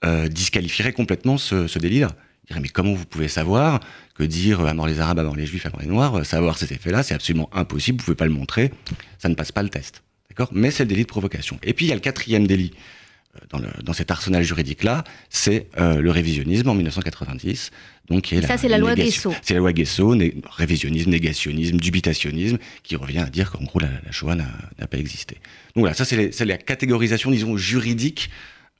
euh, 0.05 0.29
disqualifierait 0.29 0.93
complètement 0.93 1.39
ce, 1.39 1.79
délit-là. 1.79 2.13
Il 2.45 2.49
dirait, 2.49 2.61
mais 2.61 2.69
comment 2.69 2.93
vous 2.93 3.07
pouvez 3.07 3.29
savoir 3.29 3.81
que 4.15 4.23
dire 4.23 4.61
à 4.61 4.75
mort 4.75 4.87
les 4.87 5.01
Arabes, 5.01 5.19
à 5.19 5.25
mort 5.25 5.35
les 5.35 5.47
Juifs, 5.47 5.67
à 5.67 5.71
mort 5.71 5.81
les 5.81 5.89
Noirs, 5.89 6.25
savoir 6.25 6.59
ces 6.59 6.73
effets-là, 6.73 7.03
c'est 7.03 7.15
absolument 7.15 7.49
impossible, 7.53 7.99
vous 7.99 8.05
pouvez 8.05 8.17
pas 8.17 8.27
le 8.27 8.33
montrer, 8.33 8.71
ça 9.19 9.29
ne 9.29 9.35
passe 9.35 9.51
pas 9.51 9.63
le 9.63 9.69
test. 9.69 10.03
D'accord? 10.29 10.51
Mais 10.53 10.71
c'est 10.71 10.85
le 10.85 10.89
délit 10.89 11.03
de 11.03 11.09
provocation. 11.09 11.59
Et 11.63 11.73
puis 11.73 11.87
il 11.87 11.89
y 11.89 11.93
a 11.93 11.95
le 11.95 12.01
quatrième 12.01 12.47
délit 12.47 12.73
euh, 12.75 13.06
dans, 13.51 13.59
le, 13.59 13.69
dans 13.83 13.93
cet 13.93 14.11
arsenal 14.11 14.43
juridique-là, 14.43 15.05
c'est 15.31 15.67
euh, 15.79 16.01
le 16.01 16.11
révisionnisme 16.11 16.69
en 16.69 16.75
1990. 16.75 17.71
Donc, 18.09 18.23
qui 18.23 18.37
est 18.37 18.47
ça, 18.47 18.57
c'est 18.57 18.69
la 18.69 18.79
loi 18.79 18.95
Guesso. 18.95 19.35
C'est 19.43 19.55
la 19.55 19.61
loi 19.61 19.73
Guesso, 19.73 20.15
né, 20.15 20.35
révisionnisme, 20.51 21.11
négationnisme, 21.11 21.79
dubitationnisme, 21.79 22.59
qui 22.83 22.97
revient 22.97 23.19
à 23.19 23.31
dire 23.31 23.51
qu'en 23.51 23.65
gros, 23.65 23.81
la, 23.81 23.89
la 24.05 24.13
Shoah 24.13 24.35
n'a 24.35 24.87
pas 24.89 24.99
existé. 24.99 25.37
Donc 25.75 25.83
voilà, 25.83 25.95
ça, 25.95 26.05
c'est 26.05 26.45
la 26.45 26.59
catégorisation, 26.59 27.31
disons, 27.31 27.57
juridique 27.57 28.31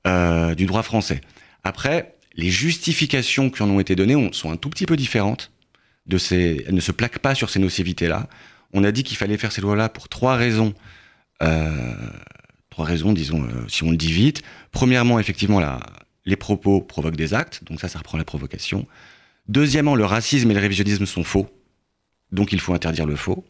euh, 0.05 0.55
du 0.55 0.65
droit 0.65 0.83
français. 0.83 1.21
Après, 1.63 2.15
les 2.35 2.49
justifications 2.49 3.49
qui 3.49 3.61
en 3.63 3.69
ont 3.69 3.79
été 3.79 3.95
données 3.95 4.15
ont, 4.15 4.31
sont 4.31 4.51
un 4.51 4.57
tout 4.57 4.69
petit 4.69 4.85
peu 4.85 4.95
différentes. 4.95 5.51
De 6.05 6.17
ces, 6.17 6.63
elles 6.65 6.73
ne 6.73 6.79
se 6.79 6.93
plaquent 6.93 7.19
pas 7.19 7.35
sur 7.35 7.49
ces 7.49 7.59
nocivités-là. 7.59 8.29
On 8.71 8.85
a 8.85 8.93
dit 8.93 9.03
qu'il 9.03 9.17
fallait 9.17 9.37
faire 9.37 9.51
ces 9.51 9.59
lois-là 9.59 9.89
pour 9.89 10.07
trois 10.07 10.35
raisons. 10.35 10.73
Euh, 11.43 11.93
trois 12.77 12.85
raisons, 12.85 13.11
disons, 13.11 13.41
euh, 13.41 13.67
si 13.67 13.83
on 13.83 13.89
le 13.89 13.97
dit 13.97 14.11
vite. 14.11 14.43
Premièrement, 14.71 15.17
effectivement, 15.17 15.59
les 16.25 16.35
propos 16.35 16.79
provoquent 16.79 17.15
des 17.15 17.33
actes, 17.33 17.63
donc 17.63 17.81
ça, 17.81 17.87
ça 17.87 17.97
reprend 17.97 18.19
la 18.19 18.23
provocation. 18.23 18.85
Deuxièmement, 19.47 19.95
le 19.95 20.05
racisme 20.05 20.51
et 20.51 20.53
le 20.53 20.59
révisionnisme 20.59 21.07
sont 21.07 21.23
faux, 21.23 21.49
donc 22.31 22.53
il 22.53 22.59
faut 22.59 22.75
interdire 22.75 23.07
le 23.07 23.15
faux. 23.15 23.43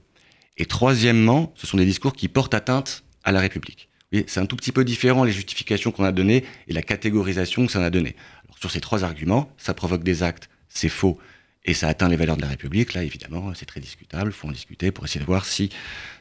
Et 0.55 0.65
troisièmement, 0.65 1.53
ce 1.57 1.67
sont 1.67 1.75
des 1.75 1.83
discours 1.83 2.13
qui 2.13 2.29
portent 2.29 2.53
atteinte 2.53 3.03
à 3.25 3.33
la 3.33 3.41
République. 3.41 3.89
C'est 4.13 4.39
un 4.39 4.45
tout 4.45 4.55
petit 4.55 4.71
peu 4.71 4.85
différent 4.85 5.25
les 5.25 5.33
justifications 5.33 5.91
qu'on 5.91 6.05
a 6.05 6.13
données 6.13 6.45
et 6.69 6.73
la 6.73 6.81
catégorisation 6.81 7.65
que 7.65 7.71
ça 7.73 7.79
en 7.79 7.83
a 7.83 7.89
donné. 7.89 8.15
Alors, 8.45 8.57
sur 8.57 8.71
ces 8.71 8.79
trois 8.79 9.03
arguments, 9.03 9.51
ça 9.57 9.73
provoque 9.73 10.03
des 10.03 10.23
actes, 10.23 10.49
c'est 10.69 10.87
faux, 10.87 11.19
et 11.67 11.73
ça 11.73 11.89
atteint 11.89 12.07
les 12.07 12.15
valeurs 12.15 12.37
de 12.37 12.41
la 12.41 12.47
République, 12.47 12.93
là, 12.93 13.03
évidemment, 13.03 13.53
c'est 13.53 13.65
très 13.65 13.81
discutable, 13.81 14.29
il 14.29 14.33
faut 14.33 14.47
en 14.47 14.53
discuter 14.53 14.91
pour 14.91 15.03
essayer 15.03 15.19
de 15.19 15.25
voir 15.25 15.43
si 15.43 15.69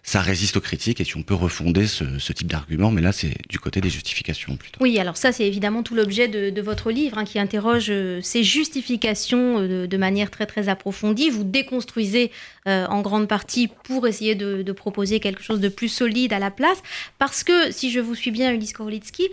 ça 0.07 0.21
résiste 0.21 0.57
aux 0.57 0.61
critiques 0.61 1.01
et 1.01 1.05
si 1.05 1.17
on 1.17 1.25
peut 1.25 1.35
refonder 1.35 1.89
ce, 1.89 2.33
type 2.33 2.47
d'argument, 2.47 2.93
mais 2.93 3.03
là, 3.03 3.11
c'est 3.11 3.35
du 3.49 3.59
côté 3.59 3.81
des 3.81 3.91
justifications 3.91 4.57
plutôt. 4.57 4.81
Oui, 4.81 5.01
alors 5.01 5.17
ça, 5.17 5.33
c'est 5.33 5.45
évidemment 5.45 5.83
tout 5.83 5.97
l'objet 5.97 6.29
de, 6.29 6.61
votre 6.61 6.93
livre, 6.93 7.19
hein, 7.19 7.25
qui 7.25 7.41
interroge 7.41 7.89
euh, 7.91 8.21
ces 8.23 8.45
justifications 8.45 9.59
euh, 9.59 9.89
de, 9.89 9.97
manière 9.97 10.31
très, 10.31 10.47
très 10.47 10.69
approfondie. 10.69 11.29
Vous 11.29 11.43
déconstruisez 11.43 12.31
euh, 12.69 12.87
en 12.87 13.03
grande 13.03 13.27
partie 13.27 13.69
pour 13.83 14.07
essayer 14.07 14.37
de, 14.37 14.73
proposer 14.73 15.19
quelque 15.19 15.43
chose 15.43 15.59
de 15.59 15.69
plus 15.69 15.89
solide 15.89 16.33
à 16.33 16.39
la 16.39 16.53
place, 16.53 16.81
parce 17.19 17.43
que, 17.43 17.73
si 17.73 17.91
je 17.91 17.99
vous 17.99 18.15
suis 18.15 18.31
bien, 18.31 18.53
Ulysse 18.53 18.75
Korolitsky, 18.75 19.29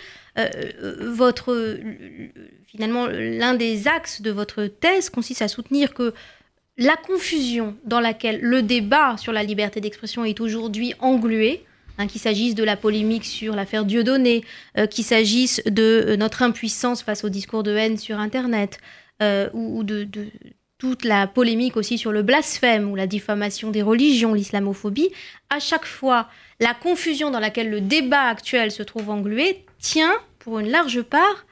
votre 1.01 1.77
finalement, 2.65 3.05
l'un 3.05 3.53
des 3.53 3.87
axes 3.87 4.21
de 4.21 4.31
votre 4.31 4.65
thèse 4.65 5.11
consiste 5.11 5.43
à 5.43 5.47
soutenir 5.47 5.93
que 5.93 6.13
la 6.77 6.95
confusion 6.95 7.75
dans 7.85 7.99
laquelle 7.99 8.39
le 8.41 8.61
débat 8.61 9.17
sur 9.17 9.31
la 9.31 9.43
liberté 9.43 9.79
d'expression 9.79 10.25
est 10.25 10.39
aujourd'hui 10.39 10.93
englué, 10.99 11.63
hein, 11.97 12.07
qu'il 12.07 12.21
s'agisse 12.21 12.55
de 12.55 12.63
la 12.63 12.75
polémique 12.75 13.25
sur 13.25 13.55
l'affaire 13.55 13.85
Dieudonné, 13.85 14.43
euh, 14.77 14.87
qu'il 14.87 15.03
s'agisse 15.03 15.61
de 15.65 16.05
euh, 16.07 16.17
notre 16.17 16.41
impuissance 16.41 17.03
face 17.03 17.23
au 17.23 17.29
discours 17.29 17.63
de 17.63 17.75
haine 17.75 17.97
sur 17.97 18.19
Internet, 18.19 18.79
euh, 19.21 19.49
ou, 19.53 19.79
ou 19.79 19.83
de, 19.83 20.03
de, 20.03 20.27
toute 20.79 21.05
la 21.05 21.27
polémique 21.27 21.77
aussi 21.77 21.97
sur 21.97 22.11
le 22.11 22.23
blasphème 22.23 22.91
ou 22.91 22.95
la 22.95 23.07
diffamation 23.07 23.71
des 23.71 23.81
religions, 23.81 24.33
l'islamophobie, 24.33 25.11
à 25.49 25.59
chaque 25.59 25.85
fois, 25.85 26.27
la 26.59 26.73
confusion 26.73 27.31
dans 27.31 27.39
laquelle 27.39 27.69
le 27.69 27.79
débat 27.79 28.23
actuel 28.23 28.69
se 28.69 28.83
trouve 28.83 29.09
englué 29.09 29.65
tient, 29.79 30.11
pour 30.39 30.59
une 30.59 30.69
large 30.69 31.01
part, 31.03 31.45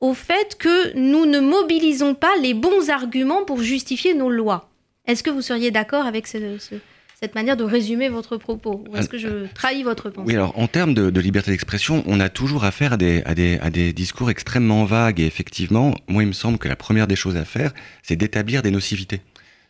au 0.00 0.14
fait 0.14 0.56
que 0.58 0.96
nous 0.96 1.26
ne 1.26 1.40
mobilisons 1.40 2.14
pas 2.14 2.36
les 2.40 2.54
bons 2.54 2.90
arguments 2.90 3.44
pour 3.44 3.62
justifier 3.62 4.14
nos 4.14 4.30
lois. 4.30 4.70
Est-ce 5.06 5.22
que 5.22 5.30
vous 5.30 5.42
seriez 5.42 5.70
d'accord 5.70 6.06
avec 6.06 6.26
ce, 6.26 6.58
ce, 6.58 6.76
cette 7.20 7.34
manière 7.34 7.56
de 7.56 7.64
résumer 7.64 8.08
votre 8.08 8.36
propos 8.36 8.84
Ou 8.88 8.96
est-ce 8.96 9.08
que 9.08 9.18
je 9.18 9.46
trahis 9.54 9.82
votre 9.82 10.10
pensée 10.10 10.28
Oui, 10.28 10.34
alors 10.34 10.56
en 10.58 10.68
termes 10.68 10.94
de, 10.94 11.10
de 11.10 11.20
liberté 11.20 11.50
d'expression, 11.50 12.04
on 12.06 12.20
a 12.20 12.28
toujours 12.28 12.64
affaire 12.64 12.92
à 12.92 12.96
des, 12.96 13.22
à, 13.24 13.34
des, 13.34 13.58
à 13.60 13.70
des 13.70 13.92
discours 13.92 14.30
extrêmement 14.30 14.84
vagues. 14.84 15.18
Et 15.18 15.26
effectivement, 15.26 15.94
moi, 16.06 16.22
il 16.22 16.28
me 16.28 16.32
semble 16.32 16.58
que 16.58 16.68
la 16.68 16.76
première 16.76 17.06
des 17.06 17.16
choses 17.16 17.36
à 17.36 17.44
faire, 17.44 17.72
c'est 18.02 18.16
d'établir 18.16 18.62
des 18.62 18.70
nocivités. 18.70 19.20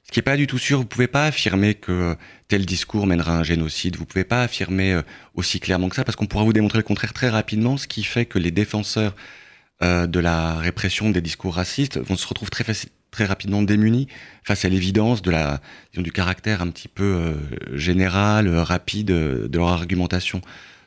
Ce 0.04 0.12
qui 0.12 0.18
n'est 0.18 0.24
pas 0.24 0.36
du 0.36 0.46
tout 0.46 0.58
sûr, 0.58 0.78
vous 0.78 0.86
pouvez 0.86 1.06
pas 1.06 1.26
affirmer 1.26 1.74
que 1.74 2.16
tel 2.48 2.64
discours 2.64 3.06
mènera 3.06 3.36
à 3.36 3.38
un 3.40 3.42
génocide, 3.42 3.96
vous 3.96 4.06
pouvez 4.06 4.24
pas 4.24 4.42
affirmer 4.42 4.94
euh, 4.94 5.02
aussi 5.34 5.60
clairement 5.60 5.90
que 5.90 5.96
ça, 5.96 6.04
parce 6.04 6.16
qu'on 6.16 6.24
pourra 6.24 6.44
vous 6.44 6.54
démontrer 6.54 6.78
le 6.78 6.82
contraire 6.84 7.12
très 7.12 7.28
rapidement, 7.28 7.76
ce 7.76 7.86
qui 7.86 8.02
fait 8.02 8.24
que 8.24 8.38
les 8.38 8.50
défenseurs 8.50 9.14
euh, 9.82 10.06
de 10.06 10.20
la 10.20 10.54
répression 10.54 11.10
des 11.10 11.20
discours 11.20 11.54
racistes 11.54 11.98
vont 11.98 12.16
se 12.16 12.26
retrouver 12.26 12.50
très, 12.50 12.64
très 13.10 13.24
rapidement 13.24 13.62
démunis 13.62 14.08
face 14.44 14.64
à 14.64 14.68
l'évidence 14.68 15.22
de 15.22 15.30
la, 15.30 15.60
disons, 15.92 16.02
du 16.02 16.12
caractère 16.12 16.62
un 16.62 16.70
petit 16.70 16.88
peu 16.88 17.04
euh, 17.04 17.76
général, 17.76 18.48
euh, 18.48 18.62
rapide 18.62 19.10
euh, 19.10 19.48
de 19.48 19.58
leur 19.58 19.68
argumentation. 19.68 20.40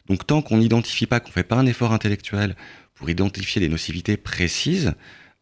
Donc 0.07 0.25
tant 0.27 0.41
qu'on 0.41 0.57
n'identifie 0.57 1.05
pas, 1.05 1.19
qu'on 1.19 1.31
fait 1.31 1.43
pas 1.43 1.57
un 1.57 1.65
effort 1.65 1.93
intellectuel 1.93 2.55
pour 2.95 3.10
identifier 3.10 3.60
des 3.60 3.69
nocivités 3.69 4.17
précises, 4.17 4.93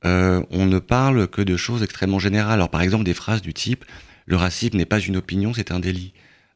on 0.04 0.66
ne 0.66 0.80
parle 0.80 1.28
que 1.28 1.42
de 1.42 1.58
choses 1.58 1.84
extrêmement 1.84 2.20
générales. 2.20 2.54
Alors 2.54 2.70
par 2.70 2.82
exemple 2.82 3.04
des 3.04 3.14
phrases 3.14 3.42
du 3.42 3.54
type 3.54 3.84
le 4.26 4.38
racisme 4.38 4.78
n'est 4.78 4.86
pas 4.86 5.00
une 5.00 5.18
opinion, 5.18 5.54
c'est 5.54 5.72
un 5.72 5.80
délit. 5.80 6.14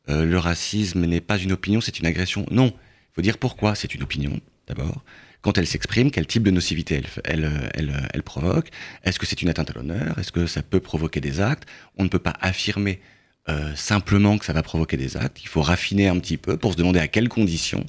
Le 0.08 0.38
racisme 0.38 1.06
n'est 1.06 1.22
pas 1.22 1.38
une 1.38 1.52
opinion, 1.52 1.82
c'est 1.82 2.00
une 2.00 2.06
agression. 2.06 2.46
Non, 2.52 2.68
il 2.68 3.16
faut 3.16 3.22
dire 3.22 3.38
pourquoi 3.38 3.76
c'est 3.76 3.96
une 3.96 4.04
opinion 4.04 4.40
d'abord 4.68 5.04
quand 5.42 5.58
elle 5.58 5.68
s'exprime, 5.68 6.10
quel 6.10 6.26
type 6.26 6.44
de 6.44 6.52
nocivité 6.52 7.04
elle, 7.26 7.52
elle, 7.74 8.10
elle, 8.14 8.24
provoque? 8.24 8.70
Est-ce 9.04 9.20
que 9.20 9.26
c'est 9.26 9.42
une 9.42 9.50
atteinte 9.50 9.72
à 9.72 9.74
l'honneur? 9.74 10.18
Est-ce 10.18 10.32
que 10.32 10.48
ça 10.48 10.64
peut 10.64 10.80
provoquer 10.80 11.20
des 11.20 11.42
actes? 11.42 11.68
On 11.98 12.06
ne 12.06 12.08
peut 12.08 12.18
pas 12.18 12.34
affirmer 12.40 13.02
euh, 13.50 13.76
simplement 13.76 14.38
que 14.38 14.46
ça 14.46 14.54
va 14.54 14.64
provoquer 14.64 14.96
des 14.96 15.18
actes. 15.18 15.44
Il 15.44 15.50
faut 15.50 15.62
raffiner 15.62 16.08
un 16.08 16.18
petit 16.18 16.38
peu 16.38 16.56
pour 16.56 16.72
se 16.72 16.78
demander 16.78 17.00
à 17.00 17.10
quelles 17.10 17.28
conditions 17.28 17.86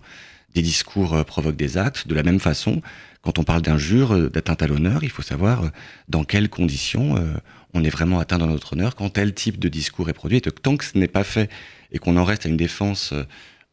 des 0.57 0.63
discours 0.63 1.15
euh, 1.15 1.23
provoquent 1.23 1.55
des 1.55 1.79
actes. 1.79 2.09
De 2.09 2.15
la 2.17 2.25
même 2.25 2.41
façon, 2.41 2.83
quand 3.25 3.39
on 3.39 3.45
parle 3.45 3.63
d'injure, 3.63 4.15
euh, 4.15 4.29
d'atteinte 4.29 4.63
à 4.63 4.67
l'honneur, 4.67 5.03
il 5.03 5.11
faut 5.11 5.23
savoir 5.23 5.65
euh, 5.65 5.69
dans 6.09 6.25
quelles 6.25 6.51
conditions 6.51 7.17
euh, 7.17 7.35
on 7.73 7.83
est 7.83 7.91
vraiment 7.91 8.21
atteint 8.21 8.39
dans 8.39 8.47
notre 8.47 8.75
honneur, 8.75 8.95
quand 8.95 9.09
tel 9.09 9.33
type 9.33 9.59
de 9.59 9.69
discours 9.69 10.09
est 10.11 10.13
produit. 10.13 10.37
Et 10.37 10.41
tant 10.41 10.77
que 10.77 10.85
ce 10.85 10.97
n'est 10.99 11.09
pas 11.09 11.25
fait 11.25 11.51
et 11.91 11.99
qu'on 11.99 12.17
en 12.17 12.25
reste 12.25 12.47
à 12.47 12.49
une 12.49 12.57
défense 12.57 13.15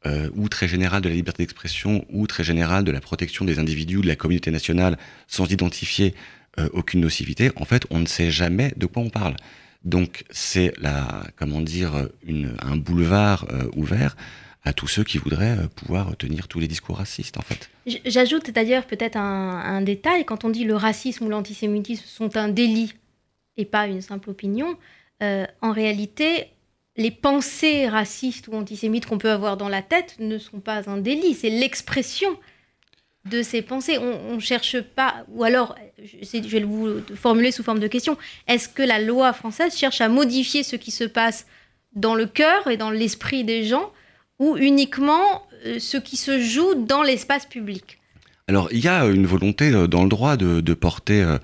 euh, 0.05 0.29
ou 0.35 0.49
très 0.49 0.67
générale 0.67 1.01
de 1.01 1.09
la 1.09 1.15
liberté 1.15 1.43
d'expression, 1.43 2.05
ou 2.09 2.27
très 2.27 2.43
générale 2.43 2.83
de 2.83 2.91
la 2.91 3.01
protection 3.01 3.45
des 3.45 3.59
individus, 3.59 4.01
de 4.01 4.07
la 4.07 4.15
communauté 4.15 4.51
nationale, 4.51 4.97
sans 5.27 5.51
identifier 5.51 6.15
euh, 6.59 6.67
aucune 6.73 6.99
nocivité, 6.99 7.49
en 7.55 7.63
fait, 7.63 7.85
on 7.91 7.99
ne 7.99 8.05
sait 8.05 8.29
jamais 8.29 8.73
de 8.75 8.85
quoi 8.85 9.01
on 9.03 9.09
parle. 9.09 9.37
Donc, 9.85 10.25
c'est 10.31 10.73
la, 10.81 11.23
comment 11.37 11.61
dire, 11.61 12.09
un 12.61 12.75
boulevard 12.75 13.47
euh, 13.49 13.69
ouvert 13.73 14.17
à 14.63 14.73
tous 14.73 14.87
ceux 14.87 15.05
qui 15.05 15.17
voudraient 15.17 15.57
euh, 15.57 15.67
pouvoir 15.67 16.17
tenir 16.17 16.49
tous 16.49 16.59
les 16.59 16.67
discours 16.67 16.97
racistes, 16.97 17.37
en 17.37 17.41
fait. 17.41 17.69
J'ajoute 18.05 18.51
d'ailleurs 18.51 18.85
peut-être 18.85 19.15
un, 19.15 19.81
détail, 19.81 20.25
quand 20.25 20.43
on 20.43 20.49
dit 20.49 20.65
le 20.65 20.75
racisme 20.75 21.25
ou 21.25 21.29
l'antisémitisme 21.29 22.05
sont 22.05 22.35
un 22.35 22.49
délit 22.49 22.93
et 23.55 23.65
pas 23.65 23.87
une 23.87 24.01
simple 24.01 24.29
opinion, 24.29 24.77
en 25.21 25.71
réalité, 25.71 26.47
les 26.97 27.11
pensées 27.11 27.87
racistes 27.87 28.47
ou 28.47 28.53
antisémites 28.53 29.05
qu'on 29.05 29.17
peut 29.17 29.31
avoir 29.31 29.57
dans 29.57 29.69
la 29.69 29.81
tête 29.81 30.15
ne 30.19 30.37
sont 30.37 30.59
pas 30.59 30.89
un 30.89 30.97
délit, 30.97 31.33
c'est 31.33 31.49
l'expression 31.49 32.29
de 33.25 33.41
ces 33.41 33.61
pensées. 33.61 33.97
On 33.97 34.35
ne 34.35 34.39
cherche 34.39 34.81
pas, 34.81 35.25
ou 35.29 35.43
alors, 35.43 35.75
je 36.03 36.39
vais 36.39 36.63
vous 36.63 37.01
formuler 37.15 37.51
sous 37.51 37.63
forme 37.63 37.79
de 37.79 37.87
question, 37.87 38.17
est-ce 38.47 38.67
que 38.67 38.83
la 38.83 38.99
loi 38.99 39.31
française 39.33 39.75
cherche 39.75 40.01
à 40.01 40.09
modifier 40.09 40.63
ce 40.63 40.75
qui 40.75 40.91
se 40.91 41.03
passe 41.03 41.45
dans 41.93 42.15
le 42.15 42.25
cœur 42.25 42.67
et 42.67 42.77
dans 42.77 42.89
l'esprit 42.91 43.43
des 43.43 43.63
gens, 43.63 43.91
ou 44.39 44.57
uniquement 44.57 45.43
euh, 45.65 45.77
ce 45.77 45.97
qui 45.97 46.17
se 46.17 46.39
joue 46.39 46.73
dans 46.73 47.03
l'espace 47.03 47.45
public? 47.45 47.99
Alors, 48.47 48.69
il 48.71 48.83
y 48.83 48.87
a 48.87 49.05
une 49.05 49.27
volonté 49.27 49.71
euh, 49.71 49.87
dans 49.87 50.03
le 50.03 50.09
droit 50.09 50.35
de, 50.35 50.73
porter... 50.73 51.21
Euh 51.21 51.37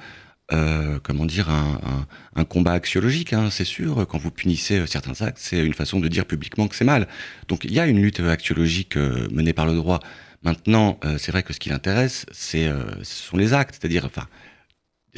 euh, 0.54 1.00
comment 1.04 1.26
dire, 1.26 1.50
un, 1.50 1.80
un, 1.84 2.42
un 2.42 2.46
combat 2.46 2.74
axiologique, 2.74 3.34
hein, 3.34 3.50
c'est 3.50 3.66
sûr. 3.66 4.08
Quand 4.08 4.18
vous 4.18 4.32
punissez 4.32 4.86
certains 4.88 5.22
actes, 5.26 5.40
c'est 5.40 5.66
une 5.66 5.74
façon 5.74 6.00
de 6.00 6.08
dire 6.08 6.26
publiquement 6.26 6.68
que 6.68 6.76
c'est 6.76 6.86
mal. 6.86 7.08
Donc 7.48 7.64
il 7.64 7.74
y 7.74 7.80
a 7.80 7.88
une 7.88 8.02
lutte 8.02 8.20
axiologique 8.20 8.98
euh, 8.98 9.28
menée 9.32 9.54
par 9.54 9.66
le 9.66 9.76
droit. 9.76 10.00
Maintenant, 10.44 11.00
euh, 11.04 11.18
c'est 11.18 11.32
vrai 11.32 11.44
que 11.44 11.52
ce 11.54 11.60
qui 11.60 11.70
l'intéresse, 11.70 12.26
c'est, 12.32 12.68
euh, 12.68 12.84
ce 13.04 13.24
sont 13.24 13.38
les 13.38 13.54
actes, 13.54 13.78
c'est-à-dire, 13.80 14.06
enfin, 14.06 14.28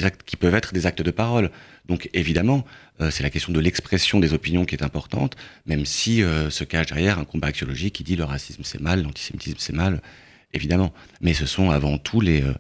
actes 0.04 0.24
qui 0.24 0.36
peuvent 0.38 0.56
être 0.56 0.74
des 0.74 0.86
actes 0.86 1.02
de 1.02 1.12
parole. 1.12 1.52
Donc 1.86 2.10
évidemment, 2.14 2.66
euh, 3.02 3.12
c'est 3.12 3.24
la 3.24 3.30
question 3.30 3.52
de 3.52 3.60
l'expression 3.60 4.20
des 4.20 4.34
opinions 4.34 4.66
qui 4.66 4.76
est 4.76 4.84
importante, 4.84 5.36
même 5.66 5.86
si 5.86 6.24
euh, 6.24 6.50
se 6.50 6.64
cache 6.64 6.88
derrière 6.88 7.20
un 7.20 7.26
combat 7.26 7.48
axiologique 7.48 7.96
qui 7.96 8.04
dit 8.04 8.16
le 8.16 8.24
racisme 8.24 8.64
c'est 8.64 8.82
mal, 8.82 9.04
l'antisémitisme 9.04 9.58
c'est 9.60 9.74
mal, 9.74 10.02
évidemment. 10.54 10.94
Mais 11.22 11.34
ce 11.34 11.46
sont 11.46 11.72
avant 11.72 11.98
tout 11.98 12.22
les, 12.22 12.42
euh, 12.44 12.54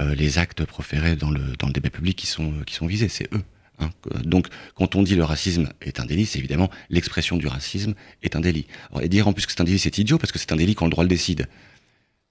les 0.00 0.38
actes 0.38 0.64
proférés 0.64 1.16
dans 1.16 1.30
le, 1.30 1.40
dans 1.58 1.68
le 1.68 1.72
débat 1.72 1.90
public 1.90 2.16
qui 2.16 2.26
sont, 2.26 2.52
qui 2.66 2.74
sont 2.74 2.86
visés, 2.86 3.08
c'est 3.08 3.32
eux. 3.32 3.42
Hein. 3.78 3.90
Donc, 4.24 4.48
quand 4.74 4.94
on 4.94 5.02
dit 5.02 5.14
le 5.14 5.24
racisme 5.24 5.72
est 5.80 6.00
un 6.00 6.04
délit, 6.04 6.26
c'est 6.26 6.38
évidemment 6.38 6.70
l'expression 6.90 7.36
du 7.36 7.46
racisme 7.46 7.94
est 8.22 8.36
un 8.36 8.40
délit. 8.40 8.66
et 9.00 9.08
dire 9.08 9.28
en 9.28 9.32
plus 9.32 9.46
que 9.46 9.52
c'est 9.52 9.60
un 9.60 9.64
délit, 9.64 9.78
c'est 9.78 9.98
idiot 9.98 10.18
parce 10.18 10.32
que 10.32 10.38
c'est 10.38 10.52
un 10.52 10.56
délit 10.56 10.74
quand 10.74 10.86
le 10.86 10.90
droit 10.90 11.04
le 11.04 11.08
décide. 11.08 11.48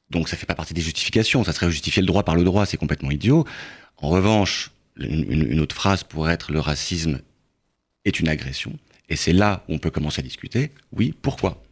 Donc, 0.09 0.29
ça 0.29 0.37
fait 0.37 0.45
pas 0.45 0.55
partie 0.55 0.73
des 0.73 0.81
justifications. 0.81 1.43
Ça 1.43 1.53
serait 1.53 1.69
justifier 1.71 2.01
le 2.01 2.07
droit 2.07 2.23
par 2.23 2.35
le 2.35 2.43
droit, 2.43 2.65
c'est 2.65 2.77
complètement 2.77 3.11
idiot. 3.11 3.45
En 3.97 4.09
revanche, 4.09 4.71
une, 4.97 5.59
autre 5.59 5.75
phrase 5.75 6.03
pourrait 6.03 6.33
être 6.33 6.51
le 6.51 6.59
racisme 6.59 7.19
est 8.05 8.19
une 8.19 8.27
agression. 8.27 8.77
Et 9.09 9.15
c'est 9.15 9.33
là 9.33 9.63
où 9.67 9.73
on 9.73 9.79
peut 9.79 9.91
commencer 9.91 10.19
à 10.19 10.23
discuter. 10.23 10.71
Oui, 10.91 11.13
pourquoi? 11.21 11.63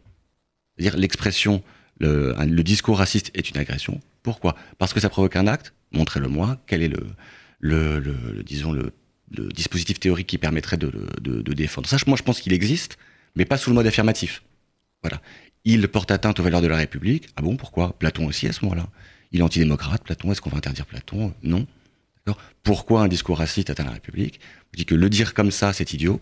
C'est-à-dire 0.76 0.98
l'expression, 0.98 1.62
le, 1.98 2.34
discours 2.62 2.98
raciste 2.98 3.30
est 3.34 3.50
une 3.50 3.58
agression. 3.58 4.00
Pourquoi? 4.22 4.56
Parce 4.78 4.92
que 4.92 5.00
ça 5.00 5.08
provoque 5.08 5.36
un 5.36 5.46
acte? 5.46 5.74
Montrez-le-moi. 5.92 6.58
Quel 6.66 6.82
est 6.82 6.92
le, 7.60 8.42
disons 8.44 8.72
le, 8.72 8.92
dispositif 9.54 9.98
théorique 9.98 10.26
qui 10.26 10.38
permettrait 10.38 10.76
de, 10.76 11.42
défendre? 11.54 11.88
Ça 11.88 11.96
Moi, 12.06 12.16
je 12.16 12.22
pense 12.22 12.40
qu'il 12.40 12.52
existe, 12.52 12.98
mais 13.36 13.44
pas 13.44 13.56
sous 13.56 13.70
le 13.70 13.74
mode 13.74 13.86
affirmatif. 13.86 14.42
Voilà. 15.02 15.20
Il 15.64 15.86
porte 15.88 16.10
atteinte 16.10 16.40
aux 16.40 16.42
valeurs 16.42 16.62
de 16.62 16.66
la 16.66 16.76
République. 16.76 17.28
Ah 17.36 17.42
bon, 17.42 17.56
pourquoi? 17.56 17.98
Platon 17.98 18.26
aussi 18.26 18.46
à 18.46 18.52
ce 18.52 18.64
moment-là. 18.64 18.88
Il 19.32 19.40
est 19.40 19.42
antidémocrate, 19.42 20.02
Platon. 20.02 20.32
Est-ce 20.32 20.40
qu'on 20.40 20.50
va 20.50 20.58
interdire 20.58 20.86
Platon? 20.86 21.34
Non. 21.42 21.66
Pourquoi 22.62 23.02
un 23.02 23.08
discours 23.08 23.38
raciste 23.38 23.70
atteint 23.70 23.84
la 23.84 23.90
République? 23.90 24.40
Je 24.72 24.78
dis 24.78 24.84
que 24.84 24.94
le 24.94 25.10
dire 25.10 25.34
comme 25.34 25.50
ça, 25.50 25.72
c'est 25.72 25.92
idiot. 25.92 26.20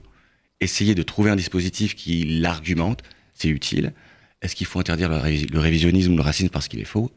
Essayer 0.61 0.95
de 0.95 1.03
trouver 1.03 1.31
un 1.31 1.37
dispositif 1.37 1.95
qui 1.95 2.25
l'argumente, 2.41 3.03
c'est 3.35 3.49
utile. 3.49 3.93
Est-ce 4.43 4.55
qu'il 4.55 4.67
faut 4.67 4.79
interdire 4.79 5.11
le, 5.11 5.59
révisionnisme 5.59 6.13
ou 6.13 6.17
le 6.17 6.23
racisme 6.23 6.49
parce 6.49 6.69
qu'il 6.69 6.81
est 6.81 6.85
faux? 6.85 7.11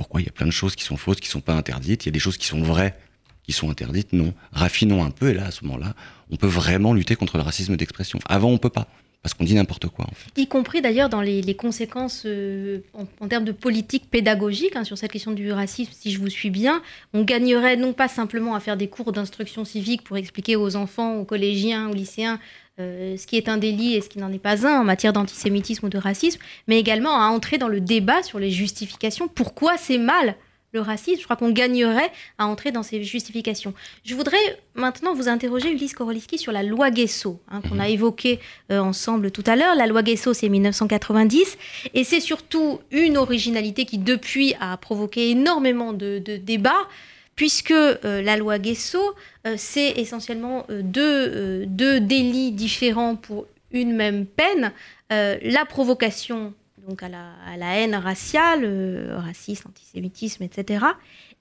Pourquoi 0.00 0.22
Il 0.22 0.24
y 0.24 0.30
a 0.30 0.32
plein 0.32 0.46
de 0.46 0.50
choses 0.50 0.76
qui 0.76 0.84
sont 0.84 0.96
fausses, 0.96 1.20
qui 1.20 1.28
ne 1.28 1.32
sont 1.32 1.42
pas 1.42 1.52
interdites. 1.52 2.06
Il 2.06 2.08
y 2.08 2.08
a 2.08 2.12
des 2.12 2.18
choses 2.18 2.38
qui 2.38 2.46
sont 2.46 2.62
vraies, 2.62 2.96
qui 3.42 3.52
sont 3.52 3.68
interdites. 3.68 4.14
Non. 4.14 4.32
Raffinons 4.50 5.04
un 5.04 5.10
peu, 5.10 5.28
et 5.28 5.34
là, 5.34 5.44
à 5.44 5.50
ce 5.50 5.62
moment-là, 5.66 5.94
on 6.30 6.36
peut 6.36 6.46
vraiment 6.46 6.94
lutter 6.94 7.16
contre 7.16 7.36
le 7.36 7.42
racisme 7.42 7.76
d'expression. 7.76 8.18
Avant, 8.24 8.48
on 8.48 8.56
peut 8.56 8.70
pas 8.70 8.88
parce 9.22 9.34
qu'on 9.34 9.44
dit 9.44 9.54
n'importe 9.54 9.88
quoi. 9.88 10.06
En 10.10 10.14
fait. 10.14 10.40
Y 10.40 10.46
compris 10.46 10.80
d'ailleurs 10.80 11.08
dans 11.08 11.20
les, 11.20 11.54
conséquences 11.54 12.22
euh, 12.24 12.80
en, 12.94 13.28
termes 13.28 13.44
de 13.44 13.52
politique 13.52 14.10
pédagogique 14.10 14.76
hein, 14.76 14.84
sur 14.84 14.96
cette 14.96 15.12
question 15.12 15.32
du 15.32 15.52
racisme, 15.52 15.92
si 15.94 16.10
je 16.10 16.18
vous 16.18 16.30
suis 16.30 16.50
bien, 16.50 16.82
on 17.12 17.22
gagnerait 17.22 17.76
non 17.76 17.92
pas 17.92 18.08
simplement 18.08 18.54
à 18.54 18.60
faire 18.60 18.76
des 18.76 18.88
cours 18.88 19.12
d'instruction 19.12 19.64
civique 19.64 20.02
pour 20.04 20.16
expliquer 20.16 20.56
aux 20.56 20.76
enfants, 20.76 21.16
aux 21.16 21.24
collégiens, 21.24 21.90
aux 21.90 21.94
lycéens 21.94 22.40
euh, 22.80 23.16
ce 23.18 23.26
qui 23.26 23.36
est 23.36 23.48
un 23.48 23.58
délit 23.58 23.94
et 23.94 24.00
ce 24.00 24.08
qui 24.08 24.18
n'en 24.18 24.32
est 24.32 24.38
pas 24.38 24.66
un 24.66 24.80
en 24.80 24.84
matière 24.84 25.12
d'antisémitisme 25.12 25.86
ou 25.86 25.88
de 25.90 25.98
racisme, 25.98 26.40
mais 26.66 26.78
également 26.78 27.20
à 27.20 27.26
entrer 27.26 27.58
dans 27.58 27.68
le 27.68 27.80
débat 27.80 28.22
sur 28.22 28.38
les 28.38 28.50
justifications. 28.50 29.28
Pourquoi 29.28 29.76
c'est 29.76 29.98
mal? 29.98 30.36
Le 30.72 30.80
racisme, 30.80 31.18
je 31.18 31.24
crois 31.24 31.36
qu'on 31.36 31.50
gagnerait 31.50 32.10
à 32.38 32.46
entrer 32.46 32.70
dans 32.70 32.82
ces 32.82 33.02
justifications. 33.02 33.74
Je 34.04 34.14
voudrais 34.14 34.38
maintenant 34.74 35.14
vous 35.14 35.28
interroger, 35.28 35.70
Ulysse 35.70 35.94
Koroliski, 35.94 36.38
sur 36.38 36.52
la 36.52 36.62
loi 36.62 36.90
Guesso, 36.90 37.40
hein, 37.50 37.60
qu'on 37.60 37.78
a 37.78 37.86
mhm. 37.86 37.94
évoquée 37.94 38.40
euh, 38.70 38.78
ensemble 38.78 39.30
tout 39.30 39.44
à 39.46 39.56
l'heure. 39.56 39.74
La 39.74 39.86
loi 39.86 40.02
Guesso, 40.02 40.32
c'est 40.32 40.48
1990, 40.48 41.58
et 41.94 42.04
c'est 42.04 42.20
surtout 42.20 42.80
une 42.90 43.16
originalité 43.16 43.84
qui, 43.84 43.98
depuis, 43.98 44.54
a 44.60 44.76
provoqué 44.76 45.30
énormément 45.30 45.92
de, 45.92 46.18
débats, 46.18 46.88
puisque 47.34 47.72
euh, 47.72 48.22
la 48.22 48.36
loi 48.36 48.58
Guesso, 48.58 49.00
euh, 49.46 49.54
c'est 49.56 49.90
essentiellement 49.92 50.66
deux, 50.68 51.66
deux, 51.66 51.98
délits 52.00 52.52
différents 52.52 53.16
pour 53.16 53.46
une 53.72 53.94
même 53.94 54.26
peine. 54.26 54.72
la 55.10 55.64
provocation 55.64 56.54
donc 56.90 57.02
à 57.02 57.08
la, 57.08 57.76
haine 57.76 57.94
raciale, 57.94 58.64
euh, 58.64 59.16
racisme, 59.18 59.68
antisémitisme, 59.68 60.42
etc. 60.42 60.84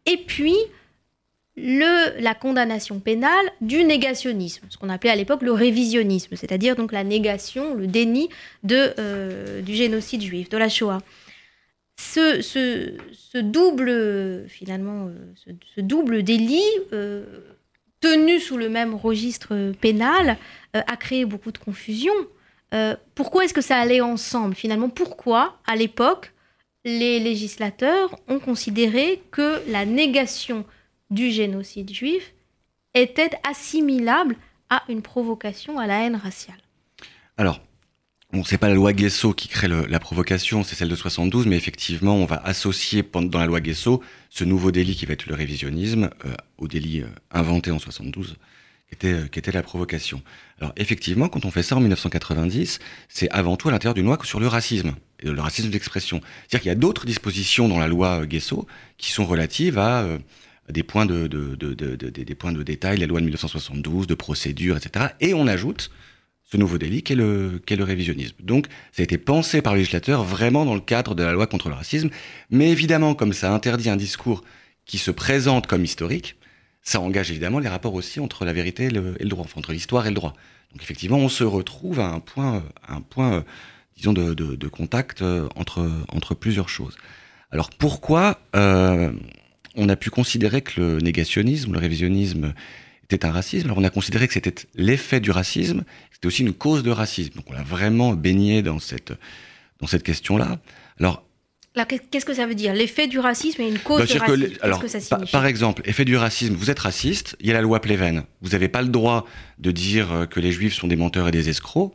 Et 0.05 0.17
puis 0.17 0.55
la 1.57 2.35
condamnation 2.35 3.01
pénale 3.01 3.45
du 3.59 3.83
négationnisme, 3.83 4.65
ce 4.69 4.77
qu'on 4.77 4.87
appelait 4.87 5.09
à 5.09 5.15
l'époque 5.17 5.41
le 5.41 5.51
révisionnisme, 5.51 6.37
c'est-à-dire 6.37 6.77
donc 6.77 6.93
la 6.93 7.03
négation, 7.03 7.73
le 7.73 7.85
déni 7.87 8.29
euh, 8.71 9.61
du 9.61 9.75
génocide 9.75 10.21
juif, 10.21 10.47
de 10.47 10.57
la 10.57 10.69
Shoah. 10.69 10.99
Ce, 11.97 13.41
double, 13.41 14.47
finalement, 14.47 15.07
euh, 15.07 15.53
ce, 15.75 15.81
double 15.81 16.23
délit, 16.23 16.63
tenu 17.99 18.39
sous 18.39 18.55
le 18.55 18.69
même 18.69 18.95
registre 18.95 19.73
pénal, 19.81 20.37
a 20.71 20.95
créé 20.95 21.25
beaucoup 21.25 21.51
de 21.51 21.57
confusion. 21.57 22.13
Euh, 22.73 22.95
pourquoi 23.15 23.45
est-ce 23.45 23.53
que 23.53 23.61
ça 23.61 23.77
allait 23.77 24.01
ensemble 24.01 24.55
finalement? 24.55 24.89
Pourquoi, 24.89 25.59
à 25.65 25.75
l'époque, 25.75 26.33
les 26.85 27.19
législateurs 27.19 28.15
ont 28.27 28.39
considéré 28.39 29.21
que 29.31 29.61
la 29.69 29.85
négation 29.85 30.65
du 31.09 31.31
génocide 31.31 31.91
juif 31.91 32.33
était 32.93 33.31
assimilable 33.49 34.35
à 34.69 34.83
une 34.87 35.01
provocation 35.01 35.79
à 35.79 35.87
la 35.87 36.05
haine 36.05 36.15
raciale? 36.15 36.59
Alors, 37.37 37.59
Bon, 38.31 38.43
c'est 38.43 38.59
pas 38.59 38.67
la 38.67 38.75
loi 38.75 38.93
Guesso 38.93 39.33
qui 39.33 39.47
crée 39.47 39.67
la 39.67 39.99
provocation, 39.99 40.63
c'est 40.63 40.75
celle 40.75 40.89
de 40.89 40.95
72, 40.95 41.47
mais 41.47 41.57
effectivement, 41.57 42.15
on 42.15 42.25
va 42.25 42.35
associer 42.45 43.03
dans 43.11 43.39
la 43.39 43.47
loi 43.47 43.59
Guesso 43.59 44.03
ce 44.29 44.43
nouveau 44.43 44.69
délit 44.69 44.95
qui 44.95 45.07
va 45.07 45.13
être 45.13 45.25
le 45.25 45.33
révisionnisme 45.33 46.11
euh, 46.25 46.35
au 46.59 46.67
délit 46.67 47.01
euh, 47.01 47.07
inventé 47.31 47.71
en 47.71 47.79
72 47.79 48.35
qui 48.89 48.95
était, 48.95 49.13
euh, 49.13 49.25
était 49.33 49.51
la 49.51 49.63
provocation. 49.63 50.21
Alors 50.59 50.73
effectivement, 50.75 51.29
quand 51.29 51.45
on 51.45 51.51
fait 51.51 51.63
ça 51.63 51.75
en 51.75 51.79
1990, 51.79 52.79
c'est 53.07 53.29
avant 53.29 53.55
tout 53.55 53.69
à 53.69 53.71
l'intérieur 53.71 53.93
d'une 53.93 54.05
loi 54.05 54.17
sur 54.23 54.39
le 54.39 54.47
racisme, 54.47 54.95
et 55.21 55.27
le 55.27 55.41
racisme 55.41 55.69
d'expression. 55.69 56.21
C'est-à-dire 56.21 56.61
qu'il 56.61 56.69
y 56.69 56.71
a 56.71 56.75
d'autres 56.75 57.05
dispositions 57.05 57.67
dans 57.67 57.79
la 57.79 57.87
loi 57.87 58.21
euh, 58.21 58.25
Guesso 58.25 58.67
qui 58.97 59.11
sont 59.11 59.25
relatives 59.25 59.77
à 59.77 60.01
euh, 60.01 60.17
des 60.69 60.83
points 60.83 61.05
de, 61.05 61.27
de, 61.27 61.55
de, 61.55 61.73
de, 61.73 61.95
des 61.95 62.35
points 62.35 62.51
de 62.51 62.63
détail, 62.63 62.97
la 62.97 63.07
loi 63.07 63.19
de 63.19 63.25
1972, 63.25 64.07
de 64.07 64.13
procédure, 64.13 64.77
etc. 64.77 65.07
Et 65.19 65.33
on 65.33 65.47
ajoute 65.47 65.89
ce 66.51 66.57
nouveau 66.57 66.77
délit 66.77 67.03
qui 67.03 67.13
est, 67.13 67.15
le, 67.15 67.61
qui 67.65 67.73
est 67.73 67.77
le 67.77 67.83
révisionnisme. 67.83 68.35
Donc 68.39 68.67
ça 68.91 69.01
a 69.01 69.03
été 69.03 69.17
pensé 69.17 69.61
par 69.61 69.73
le 69.73 69.79
législateur 69.79 70.23
vraiment 70.23 70.65
dans 70.65 70.73
le 70.73 70.81
cadre 70.81 71.15
de 71.15 71.23
la 71.23 71.31
loi 71.31 71.47
contre 71.47 71.69
le 71.69 71.75
racisme, 71.75 72.09
mais 72.49 72.69
évidemment 72.69 73.13
comme 73.13 73.33
ça 73.33 73.53
interdit 73.53 73.89
un 73.89 73.97
discours 73.97 74.43
qui 74.85 74.97
se 74.97 75.11
présente 75.11 75.67
comme 75.67 75.83
historique, 75.83 76.35
ça 76.81 76.99
engage 76.99 77.31
évidemment 77.31 77.59
les 77.59 77.67
rapports 77.67 77.93
aussi 77.93 78.19
entre 78.19 78.45
la 78.45 78.53
vérité 78.53 78.85
et 78.85 78.89
le, 78.89 79.13
droit, 79.25 79.45
entre 79.55 79.71
l'histoire 79.71 80.05
et 80.05 80.09
le 80.09 80.15
droit. 80.15 80.33
Donc 80.71 80.81
effectivement, 80.81 81.17
on 81.17 81.29
se 81.29 81.43
retrouve 81.43 81.99
à 81.99 82.07
un 82.07 82.19
point, 82.19 82.63
un 82.87 83.01
point 83.01 83.33
euh, 83.33 83.41
disons, 83.97 84.13
de, 84.13 84.67
contact 84.67 85.21
euh, 85.21 85.47
entre, 85.55 85.89
entre 86.09 86.35
plusieurs 86.35 86.69
choses. 86.69 86.95
Alors 87.51 87.69
pourquoi 87.69 88.39
euh, 88.55 89.11
on 89.75 89.89
a 89.89 89.95
pu 89.95 90.09
considérer 90.09 90.61
que 90.61 90.79
le 90.79 90.97
négationnisme, 90.99 91.73
le 91.73 91.79
révisionnisme 91.79 92.53
était 93.03 93.25
un 93.25 93.31
racisme? 93.31 93.67
Alors 93.67 93.79
on 93.79 93.83
a 93.83 93.89
considéré 93.89 94.27
que 94.27 94.33
c'était 94.33 94.67
l'effet 94.75 95.19
du 95.19 95.31
racisme, 95.31 95.83
c'était 96.11 96.27
aussi 96.27 96.43
une 96.43 96.53
cause 96.53 96.83
de 96.83 96.91
racisme. 96.91 97.33
Donc 97.35 97.45
on 97.49 97.55
a 97.55 97.63
vraiment 97.63 98.13
baigné 98.13 98.61
dans 98.61 98.79
cette, 98.79 99.13
dans 99.79 99.87
cette 99.87 100.03
question-là. 100.03 100.59
Alors 100.99 101.23
Qu'est-ce 101.85 102.25
que 102.25 102.33
ça 102.33 102.45
veut 102.45 102.55
dire? 102.55 102.73
L'effet 102.73 103.07
du 103.07 103.19
racisme 103.19 103.61
et 103.61 103.67
une 103.67 103.79
cause 103.79 104.07
de 104.07 104.19
racisme 104.19 104.57
Alors, 104.61 104.79
que 104.79 104.87
ça 104.87 104.99
signifie? 104.99 105.31
par, 105.31 105.45
exemple, 105.45 105.81
effet 105.85 106.05
du 106.05 106.17
racisme, 106.17 106.53
vous 106.53 106.69
êtes 106.69 106.79
raciste, 106.79 107.35
il 107.39 107.47
y 107.47 107.51
a 107.51 107.53
la 107.53 107.61
loi 107.61 107.81
Pleven. 107.81 108.23
Vous 108.41 108.49
n'avez 108.49 108.67
pas 108.67 108.81
le 108.81 108.89
droit 108.89 109.25
de 109.57 109.71
dire 109.71 110.11
euh, 110.11 110.25
que 110.25 110.39
les 110.39 110.51
juifs 110.51 110.73
sont 110.73 110.87
des 110.87 110.95
menteurs 110.95 111.27
et 111.27 111.31
des 111.31 111.49
escrocs. 111.49 111.93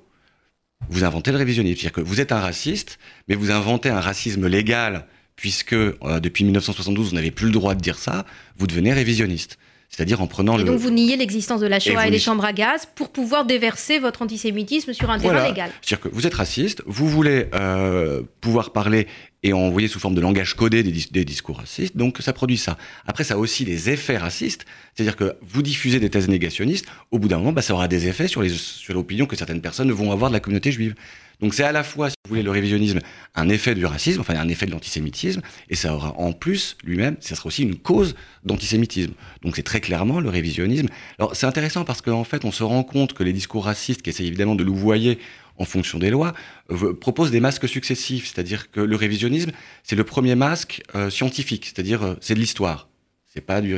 Vous 0.88 1.04
inventez 1.04 1.30
le 1.30 1.38
révisionnisme. 1.38 1.80
C'est-à-dire 1.80 1.92
que 1.92 2.00
vous 2.00 2.20
êtes 2.20 2.32
un 2.32 2.40
raciste, 2.40 2.98
mais 3.28 3.34
vous 3.34 3.50
inventez 3.50 3.88
un 3.88 4.00
racisme 4.00 4.46
légal, 4.46 5.06
puisque 5.36 5.72
euh, 5.72 6.20
depuis 6.20 6.44
1972, 6.44 7.10
vous 7.10 7.14
n'avez 7.14 7.30
plus 7.30 7.46
le 7.46 7.52
droit 7.52 7.74
de 7.74 7.80
dire 7.80 7.98
ça, 7.98 8.26
vous 8.56 8.66
devenez 8.66 8.92
révisionniste. 8.92 9.58
C'est-à-dire 9.94 10.20
en 10.20 10.26
prenant 10.26 10.58
et 10.58 10.64
donc 10.64 10.80
vous 10.80 10.90
niez 10.90 11.16
l'existence 11.16 11.60
de 11.60 11.68
la 11.68 11.78
Shoah 11.78 12.08
et, 12.08 12.10
des 12.10 12.18
chambres 12.18 12.44
à 12.44 12.52
gaz 12.52 12.88
pour 12.96 13.10
pouvoir 13.10 13.44
déverser 13.44 14.00
votre 14.00 14.22
antisémitisme 14.22 14.92
sur 14.92 15.08
un 15.08 15.20
terrain 15.20 15.46
légal. 15.46 15.70
C'est-à-dire 15.82 16.10
que 16.10 16.12
vous 16.12 16.26
êtes 16.26 16.34
raciste, 16.34 16.82
vous 16.84 17.08
voulez 17.08 17.46
euh, 17.54 18.22
pouvoir 18.40 18.72
parler 18.72 19.06
et 19.44 19.52
envoyer 19.52 19.86
sous 19.86 20.00
forme 20.00 20.16
de 20.16 20.20
langage 20.20 20.54
codé 20.54 20.82
des, 20.82 21.24
discours 21.24 21.58
racistes, 21.58 21.96
donc 21.96 22.18
ça 22.20 22.32
produit 22.32 22.56
ça. 22.56 22.76
Après, 23.06 23.22
ça 23.22 23.34
a 23.34 23.36
aussi 23.36 23.64
des 23.64 23.88
effets 23.90 24.16
racistes, 24.16 24.64
c'est-à-dire 24.94 25.14
que 25.14 25.36
vous 25.42 25.62
diffusez 25.62 26.00
des 26.00 26.10
thèses 26.10 26.28
négationnistes, 26.28 26.86
au 27.12 27.20
bout 27.20 27.28
d'un 27.28 27.38
moment, 27.38 27.52
bah, 27.52 27.62
ça 27.62 27.74
aura 27.74 27.86
des 27.86 28.08
effets 28.08 28.26
sur 28.26 28.42
l'opinion 28.42 29.24
sur 29.26 29.28
que 29.28 29.36
certaines 29.36 29.60
personnes 29.60 29.92
vont 29.92 30.10
avoir 30.10 30.30
de 30.30 30.34
la 30.34 30.40
communauté 30.40 30.72
juive. 30.72 30.94
Donc 31.40 31.54
c'est 31.54 31.64
à 31.64 31.72
la 31.72 31.82
fois, 31.82 32.10
si 32.10 32.16
vous 32.24 32.30
voulez, 32.30 32.42
le 32.42 32.50
révisionnisme, 32.50 33.00
un 33.34 33.48
effet 33.48 33.74
du 33.74 33.86
racisme, 33.86 34.20
enfin 34.20 34.34
un 34.36 34.48
effet 34.48 34.66
de 34.66 34.70
l'antisémitisme, 34.70 35.42
et 35.68 35.74
ça 35.74 35.94
aura 35.94 36.14
en 36.18 36.32
plus 36.32 36.76
lui-même, 36.84 37.16
ça 37.20 37.34
sera 37.34 37.48
aussi 37.48 37.62
une 37.62 37.76
cause 37.76 38.14
d'antisémitisme. 38.44 39.12
Donc 39.42 39.56
c'est 39.56 39.62
très 39.62 39.80
clairement 39.80 40.20
le 40.20 40.28
révisionnisme. 40.28 40.88
Alors 41.18 41.34
c'est 41.36 41.46
intéressant 41.46 41.84
parce 41.84 42.00
qu'en 42.02 42.24
fait 42.24 42.44
on 42.44 42.52
se 42.52 42.62
rend 42.62 42.82
compte 42.82 43.12
que 43.12 43.22
les 43.22 43.32
discours 43.32 43.64
racistes, 43.64 44.02
qui 44.02 44.10
essayent 44.10 44.26
évidemment 44.28 44.54
de 44.54 44.64
louvoyer 44.64 45.18
en 45.56 45.64
fonction 45.64 45.98
des 45.98 46.10
lois, 46.10 46.34
euh, 46.70 46.94
proposent 46.94 47.30
des 47.30 47.40
masques 47.40 47.68
successifs, 47.68 48.26
c'est-à-dire 48.26 48.70
que 48.70 48.80
le 48.80 48.96
révisionnisme, 48.96 49.52
c'est 49.82 49.96
le 49.96 50.04
premier 50.04 50.34
masque 50.34 50.82
euh, 50.94 51.10
scientifique, 51.10 51.66
c'est-à-dire 51.66 52.02
euh, 52.02 52.14
c'est 52.20 52.34
de 52.34 52.40
l'histoire. 52.40 52.88
C'est 53.26 53.40
pas 53.40 53.60
du 53.60 53.76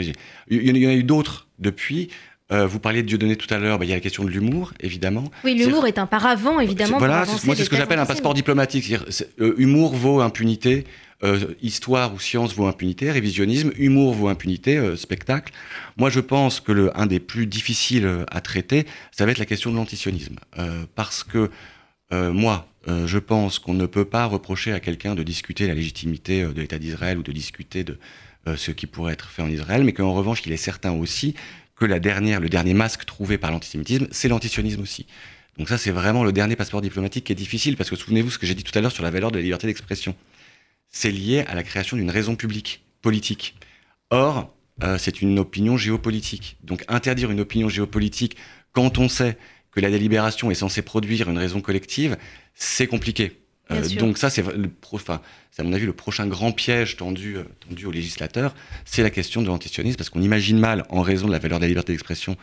Il 0.49 0.77
y 0.77 0.87
en 0.87 0.90
a 0.90 0.95
eu 0.95 1.03
d'autres 1.03 1.49
depuis. 1.59 2.09
Euh, 2.52 2.66
vous 2.66 2.78
parliez 2.78 3.02
de 3.02 3.09
Dieudonné 3.09 3.35
tout 3.35 3.52
à 3.52 3.59
l'heure, 3.59 3.78
bah, 3.78 3.85
il 3.85 3.88
y 3.88 3.92
a 3.92 3.96
la 3.96 4.00
question 4.00 4.22
de 4.24 4.30
l'humour, 4.30 4.72
évidemment. 4.80 5.24
Oui, 5.42 5.54
l'humour 5.54 5.87
est 5.87 5.98
un 5.98 6.06
paravent, 6.06 6.61
évidemment. 6.61 6.98
Voilà, 6.98 7.24
moi 7.44 7.56
c'est 7.56 7.64
ce 7.64 7.70
que 7.70 7.76
j'appelle 7.76 7.98
un 7.98 8.06
passeport 8.06 8.35
diplomatique. 8.35 8.94
euh, 9.40 9.54
humour 9.59 9.96
vaut 9.96 10.20
impunité, 10.20 10.85
euh, 11.24 11.54
histoire 11.61 12.14
ou 12.14 12.20
science 12.20 12.54
vaut 12.54 12.66
impunité, 12.66 13.11
révisionnisme, 13.11 13.72
humour 13.76 14.14
vaut 14.14 14.28
impunité, 14.28 14.96
spectacle. 14.96 15.52
Moi 15.96 16.09
je 16.09 16.20
pense 16.20 16.61
que 16.61 16.70
le, 16.70 16.96
un 16.98 17.06
des 17.06 17.18
plus 17.18 17.46
difficiles 17.46 18.09
à 18.30 18.40
traiter, 18.40 18.87
ça 19.11 19.26
va 19.26 19.32
être 19.32 19.38
la 19.38 19.46
question 19.46 19.72
de 19.72 19.76
l'antisionisme. 19.76 20.37
parce 20.94 21.24
que 21.24 21.50
moi, 22.12 22.68
je 22.87 23.18
pense 23.18 23.59
qu'on 23.59 23.74
ne 23.74 23.87
peut 23.87 24.04
pas 24.04 24.26
reprocher 24.26 24.72
à 24.72 24.78
quelqu'un 24.78 25.16
de 25.16 25.24
discuter 25.24 25.66
la 25.66 25.74
légitimité 25.74 26.44
de 26.44 26.61
l'État 26.61 26.78
d'Israël 26.78 27.18
ou 27.18 27.24
de 27.24 27.32
discuter 27.32 27.82
de 27.82 27.98
ce 28.54 28.70
qui 28.70 28.87
pourrait 28.87 29.14
être 29.14 29.28
fait 29.28 29.42
en 29.42 29.48
Israël, 29.50 29.82
mais 29.82 29.92
qu'en 29.92 30.14
revanche, 30.14 30.42
il 30.46 30.52
est 30.52 30.56
certain 30.56 30.92
aussi 30.92 31.35
que 31.77 31.85
la 31.85 32.01
dernière, 32.01 32.41
le 32.41 32.49
dernier 32.49 32.75
masque 32.75 33.05
trouvé 33.05 33.39
par 33.39 33.51
l'antisémitisme, 33.51 34.09
c'est 34.11 34.29
l'antisionisme 34.29 34.81
aussi. 34.81 35.07
Donc 35.59 35.69
ça, 35.69 35.79
c'est 35.79 35.91
vraiment 35.91 36.25
le 36.25 36.33
dernier 36.33 36.57
passeport 36.57 36.81
diplomatique 36.81 37.25
qui 37.25 37.33
est 37.33 37.37
difficile, 37.37 37.77
parce 37.77 37.91
que 37.91 37.97
souvenez-vous 37.97 38.31
ce 38.31 38.39
que 38.39 38.47
j'ai 38.47 38.55
dit 38.55 38.65
tout 38.65 38.77
à 38.79 38.83
l'heure 38.83 38.93
sur 38.93 39.03
la 39.03 39.11
valeur 39.11 39.31
de 39.31 39.37
la 39.37 39.43
liberté 39.43 39.67
d'expression. 39.67 40.15
C'est 40.89 41.11
lié 41.11 41.45
à 41.47 41.55
la 41.55 41.62
création 41.62 41.97
d'une 41.97 42.11
raison 42.11 42.37
publique, 42.37 42.85
politique. 43.03 43.55
Or, 44.11 44.55
euh, 44.83 44.99
c'est 44.99 45.23
une 45.23 45.39
opinion 45.39 45.77
géopolitique. 45.77 46.57
Donc 46.62 46.85
interdire 46.89 47.31
une 47.31 47.41
opinion 47.41 47.69
géopolitique 47.69 48.37
quand 48.73 48.99
on 48.99 49.09
sait 49.09 49.39
que 49.71 49.81
la 49.81 49.91
délibération 49.91 50.51
est 50.51 50.55
censée 50.55 50.83
produire 50.83 51.29
une 51.29 51.39
raison 51.39 51.61
collective, 51.61 52.17
c'est 52.55 52.87
compliqué. 52.87 53.41
Euh, 53.72 53.88
donc 53.96 54.16
ça, 54.18 54.31
c'est 54.31 54.44
enfin, 54.92 55.20
à 55.59 55.62
mon 55.62 55.72
avis 55.72 55.87
le 55.87 55.92
prochain 55.92 56.26
grand 56.26 56.52
piège 56.52 56.96
tendu, 56.96 57.37
euh, 57.37 57.44
tendu 57.68 57.87
aux 57.87 57.90
législateurs, 57.90 58.55
c'est 58.85 59.02
la 59.02 59.11
question 59.11 59.42
de 59.42 59.48
l'antisionisme, 59.48 59.96
parce 59.96 60.11
qu'on 60.11 60.22
imagine 60.22 60.59
mal, 60.59 60.85
en 60.88 61.02
raison 61.02 61.26
de 61.26 61.33
la 61.33 61.38
valeur 61.38 61.59
de 61.59 61.64
la 61.64 61.68
liberté 61.68 61.92
d'expression, 61.92 62.37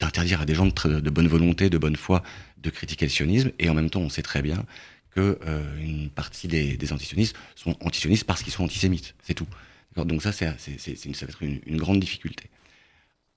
d'interdire 0.00 0.40
à 0.40 0.44
des 0.44 0.54
gens 0.54 0.66
de, 0.66 1.00
de, 1.00 1.10
bonne 1.10 1.28
volonté, 1.28 1.70
de 1.70 1.78
bonne 1.78 1.96
foi, 1.96 2.22
de 2.58 2.70
critiquer 2.70 3.06
le 3.06 3.10
sionisme, 3.10 3.52
et 3.60 3.70
en 3.70 3.74
même 3.74 3.88
temps, 3.88 4.00
on 4.00 4.08
sait 4.08 4.22
très 4.22 4.42
bien 4.42 4.64
que 5.10 5.38
euh, 5.46 5.78
une 5.78 6.10
partie 6.10 6.48
des, 6.48 6.76
des, 6.76 6.92
antisionistes 6.92 7.36
sont 7.54 7.76
antisionistes 7.84 8.24
parce 8.24 8.42
qu'ils 8.42 8.52
sont 8.52 8.64
antisémites, 8.64 9.14
c'est 9.22 9.34
tout. 9.34 9.46
Donc 9.94 10.22
ça, 10.22 10.32
c'est, 10.32 10.46
une, 11.04 11.14
ça 11.14 11.26
va 11.26 11.30
être 11.30 11.42
une, 11.42 11.60
une, 11.66 11.76
grande 11.76 12.00
difficulté. 12.00 12.44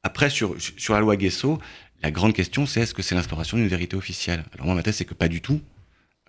Après, 0.03 0.29
sur, 0.29 0.55
sur 0.77 0.93
la 0.93 1.01
loi 1.01 1.17
Guesso, 1.17 1.59
la 2.01 2.11
grande 2.11 2.33
question, 2.33 2.65
c'est 2.65 2.81
est-ce 2.81 2.93
que 2.93 3.01
c'est 3.01 3.13
l'instauration 3.13 3.57
d'une 3.57 3.67
vérité 3.67 3.97
officielle? 3.97 4.45
Alors 4.53 4.67
moi, 4.67 4.75
ma 4.75 4.83
thèse, 4.83 4.95
c'est 4.95 5.05
que 5.05 5.13
pas 5.13 5.27
du 5.27 5.41
tout. 5.41 5.59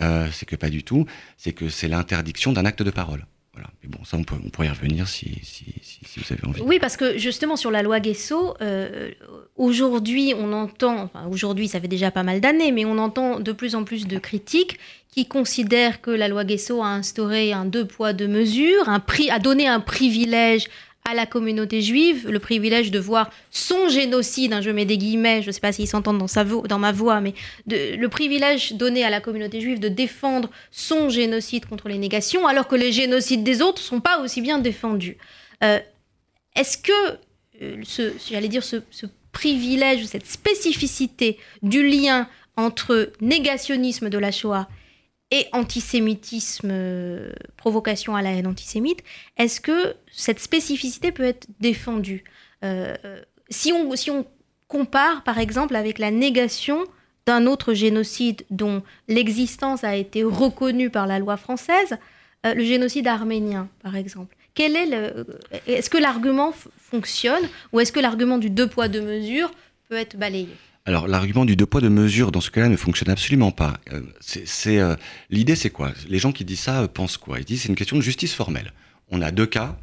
Euh, 0.02 0.28
c'est 0.32 0.46
que 0.46 0.56
pas 0.56 0.68
du 0.68 0.84
tout, 0.84 1.06
c'est 1.36 1.52
que 1.52 1.68
c'est 1.68 1.88
l'interdiction 1.88 2.52
d'un 2.52 2.64
acte 2.64 2.82
de 2.82 2.90
parole. 2.90 3.26
Voilà. 3.54 3.70
Mais 3.82 3.88
bon, 3.88 4.04
ça, 4.04 4.18
on, 4.18 4.22
pourrait 4.22 4.66
y 4.66 4.70
revenir 4.70 5.08
si, 5.08 5.40
vous 6.18 6.32
avez 6.32 6.46
envie. 6.46 6.60
Oui, 6.60 6.78
parce 6.78 6.98
que 6.98 7.16
justement, 7.16 7.56
sur 7.56 7.70
la 7.70 7.82
loi 7.82 8.00
Guesso, 8.00 8.54
euh, 8.60 9.10
aujourd'hui, 9.56 10.34
on 10.36 10.52
entend, 10.52 11.04
enfin, 11.04 11.26
aujourd'hui, 11.30 11.66
ça 11.66 11.80
fait 11.80 11.88
déjà 11.88 12.10
pas 12.10 12.22
mal 12.22 12.42
d'années, 12.42 12.70
mais 12.70 12.84
on 12.84 12.98
entend 12.98 13.40
de 13.40 13.52
plus 13.52 13.74
en 13.74 13.84
plus 13.84 14.06
de 14.06 14.18
critiques 14.18 14.78
qui 15.08 15.24
considèrent 15.24 16.02
que 16.02 16.10
la 16.10 16.28
loi 16.28 16.44
Guesso 16.44 16.82
a 16.82 16.88
instauré 16.88 17.54
un 17.54 17.64
deux 17.64 17.86
poids, 17.86 18.12
deux 18.12 18.28
mesures, 18.28 18.90
a 18.90 19.38
donné 19.38 19.66
un 19.66 19.80
privilège 19.80 20.68
à 21.08 21.14
la 21.14 21.24
communauté 21.24 21.82
juive 21.82 22.28
le 22.28 22.38
privilège 22.40 22.90
de 22.90 22.98
voir 22.98 23.30
son 23.50 23.88
génocide, 23.88 24.52
hein, 24.52 24.60
je 24.60 24.70
mets 24.70 24.84
des 24.84 24.98
guillemets, 24.98 25.40
je 25.40 25.46
ne 25.46 25.52
sais 25.52 25.60
pas 25.60 25.72
s'ils 25.72 25.86
s'entendent 25.86 26.18
dans, 26.18 26.62
dans 26.64 26.78
ma 26.78 26.92
voix, 26.92 27.20
mais 27.20 27.32
le 27.66 28.06
privilège 28.08 28.72
donné 28.72 29.04
à 29.04 29.10
la 29.10 29.20
communauté 29.20 29.60
juive 29.60 29.78
de 29.78 29.88
défendre 29.88 30.50
son 30.72 31.08
génocide 31.08 31.66
contre 31.66 31.88
les 31.88 31.98
négations, 31.98 32.46
alors 32.46 32.66
que 32.66 32.74
les 32.74 32.92
génocides 32.92 33.44
des 33.44 33.62
autres 33.62 33.80
ne 33.80 33.86
sont 33.86 34.00
pas 34.00 34.20
aussi 34.20 34.40
bien 34.40 34.58
défendus. 34.58 35.16
Euh, 35.62 35.78
est-ce 36.56 36.76
que, 36.76 37.18
euh, 37.62 37.82
j'allais 38.28 38.48
dire, 38.48 38.64
ce, 38.64 38.82
ce 38.90 39.06
privilège, 39.30 40.04
cette 40.06 40.26
spécificité 40.26 41.38
du 41.62 41.86
lien 41.86 42.28
entre 42.56 43.12
négationnisme 43.20 44.10
de 44.10 44.18
la 44.18 44.32
Shoah 44.32 44.66
et 45.30 45.46
antisémitisme, 45.52 46.68
euh, 46.70 47.32
provocation 47.56 48.14
à 48.14 48.22
la 48.22 48.30
haine 48.32 48.46
antisémite, 48.46 49.02
est-ce 49.36 49.60
que 49.60 49.94
cette 50.10 50.38
spécificité 50.38 51.10
peut 51.12 51.24
être 51.24 51.48
défendue 51.60 52.24
euh, 52.64 52.94
si, 53.50 53.72
on, 53.72 53.94
si 53.96 54.10
on 54.10 54.24
compare 54.68 55.22
par 55.24 55.38
exemple 55.38 55.76
avec 55.76 55.98
la 55.98 56.10
négation 56.10 56.84
d'un 57.26 57.46
autre 57.46 57.74
génocide 57.74 58.44
dont 58.50 58.82
l'existence 59.08 59.84
a 59.84 59.96
été 59.96 60.22
reconnue 60.22 60.90
par 60.90 61.06
la 61.06 61.18
loi 61.18 61.36
française, 61.36 61.98
euh, 62.44 62.54
le 62.54 62.64
génocide 62.64 63.08
arménien 63.08 63.68
par 63.82 63.96
exemple? 63.96 64.36
Quel 64.54 64.74
est 64.74 64.86
le, 64.86 65.26
est-ce 65.66 65.90
que 65.90 65.98
l'argument 65.98 66.54
fonctionne 66.78 67.46
ou 67.72 67.80
est-ce 67.80 67.92
que 67.92 68.00
l'argument 68.00 68.38
du 68.38 68.48
deux 68.48 68.68
poids 68.68 68.88
deux 68.88 69.02
mesures 69.02 69.50
peut 69.88 69.96
être 69.96 70.16
balayé? 70.16 70.48
Alors 70.86 71.08
l'argument 71.08 71.44
du 71.44 71.56
deux 71.56 71.66
poids 71.66 71.80
deux 71.80 71.90
mesures 71.90 72.30
dans 72.30 72.40
ce 72.40 72.50
cas-là 72.50 72.68
ne 72.68 72.76
fonctionne 72.76 73.10
absolument 73.10 73.50
pas. 73.50 73.80
Euh, 73.92 74.02
c'est 74.20 74.78
euh, 74.78 74.94
l'idée 75.30 75.56
c'est 75.56 75.70
quoi? 75.70 75.92
Les 76.08 76.18
gens 76.18 76.30
qui 76.32 76.44
disent 76.44 76.60
ça 76.60 76.82
euh, 76.82 76.88
pensent 76.88 77.18
quoi? 77.18 77.40
Ils 77.40 77.44
disent 77.44 77.62
c'est 77.62 77.68
une 77.68 77.74
question 77.74 77.96
de 77.96 78.02
justice 78.02 78.32
formelle. 78.32 78.72
On 79.10 79.20
a 79.20 79.32
deux 79.32 79.46
cas, 79.46 79.76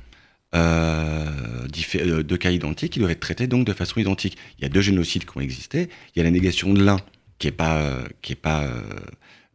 deux 0.54 2.38
cas 2.38 2.52
identiques 2.52 2.94
qui 2.94 3.00
doivent 3.00 3.12
être 3.12 3.20
traités 3.20 3.48
donc 3.48 3.66
de 3.66 3.74
façon 3.74 4.00
identique. 4.00 4.38
Il 4.58 4.64
y 4.64 4.66
a 4.66 4.70
deux 4.70 4.82
génocides 4.82 5.26
qui 5.26 5.38
ont 5.38 5.42
existé. 5.42 5.90
Il 6.16 6.20
y 6.20 6.22
a 6.22 6.24
la 6.24 6.32
négation 6.32 6.74
de 6.74 6.84
l'un 6.84 6.98
qui 7.38 7.48
est 7.48 7.52
pas 7.52 7.98
qui 8.22 8.34
est 8.34 8.38
pas 8.38 8.70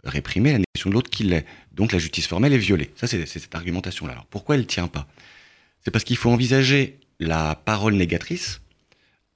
réprimée, 0.05 0.53
la 0.53 0.59
négation 0.59 0.91
de 0.91 0.95
l'autre 0.95 1.11
qui 1.11 1.25
l'est. 1.25 1.45
Donc 1.73 1.93
la 1.93 1.99
justice 1.99 2.27
formelle 2.27 2.53
est 2.53 2.59
violée. 2.59 2.91
Ça 2.95 3.07
c'est 3.07 3.25
cette 3.27 3.55
argumentation 3.55 4.07
là. 4.07 4.13
Alors 4.13 4.27
pourquoi 4.27 4.55
elle 4.55 4.67
tient 4.67 4.89
pas? 4.89 5.07
C'est 5.85 5.91
parce 5.91 6.05
qu'il 6.05 6.17
faut 6.17 6.31
envisager 6.31 6.99
la 7.21 7.55
parole 7.55 7.95
négatrice 7.95 8.61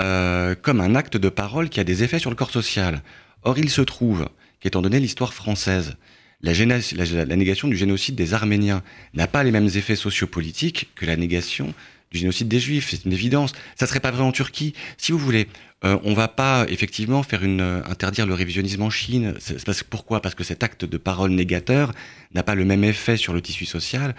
euh, 0.03 0.55
comme 0.61 0.81
un 0.81 0.95
acte 0.95 1.17
de 1.17 1.29
parole 1.29 1.69
qui 1.69 1.81
a 1.81 1.85
des 1.85 2.03
effets 2.03 2.19
sur 2.19 2.31
le 2.31 2.37
corps 2.37 2.51
social. 2.51 3.03
Or, 3.43 3.59
il 3.59 3.71
se 3.71 3.83
trouve 3.83 4.29
qu'étant 4.61 4.83
donné 4.83 5.01
l'histoire 5.01 5.33
française, 5.33 5.97
la, 6.43 7.37
négation 7.37 7.69
du 7.69 7.77
génocide 7.77 8.17
des 8.17 8.35
Arméniens 8.35 8.83
n'a 9.15 9.27
pas 9.27 9.45
les 9.45 9.53
mêmes 9.53 9.69
effets 9.75 9.97
sociopolitiques 9.97 10.91
que 10.97 11.07
la 11.07 11.17
négation 11.17 11.73
du 12.13 12.19
génocide 12.19 12.49
des 12.49 12.61
Juifs. 12.61 12.89
C'est 12.91 13.05
une 13.05 13.13
évidence. 13.13 13.53
Ça 13.77 13.87
serait 13.87 14.01
pas 14.01 14.11
vrai 14.11 14.23
en 14.23 14.33
Turquie. 14.33 14.75
Si 14.99 15.13
vous 15.13 15.19
voulez, 15.19 15.49
euh, 15.85 15.99
on 16.05 16.15
va 16.15 16.29
pas 16.29 16.67
effectivement 16.69 17.23
faire 17.23 17.43
une 17.43 17.61
euh, 17.61 17.83
interdire 17.89 18.27
le 18.27 18.35
révisionnisme 18.35 18.83
en 18.83 18.91
Chine. 18.91 19.35
Parce, 19.67 19.83
pourquoi? 19.83 20.21
Parce 20.21 20.35
que 20.35 20.45
cet 20.45 20.63
acte 20.63 20.85
de 20.85 20.97
parole 20.97 21.31
négateur 21.31 21.93
n'a 22.35 22.43
pas 22.43 22.55
le 22.55 22.65
même 22.65 22.85
effet 22.85 23.17
sur 23.17 23.33
le 23.33 23.41
tissu 23.41 23.67
social 23.67 24.15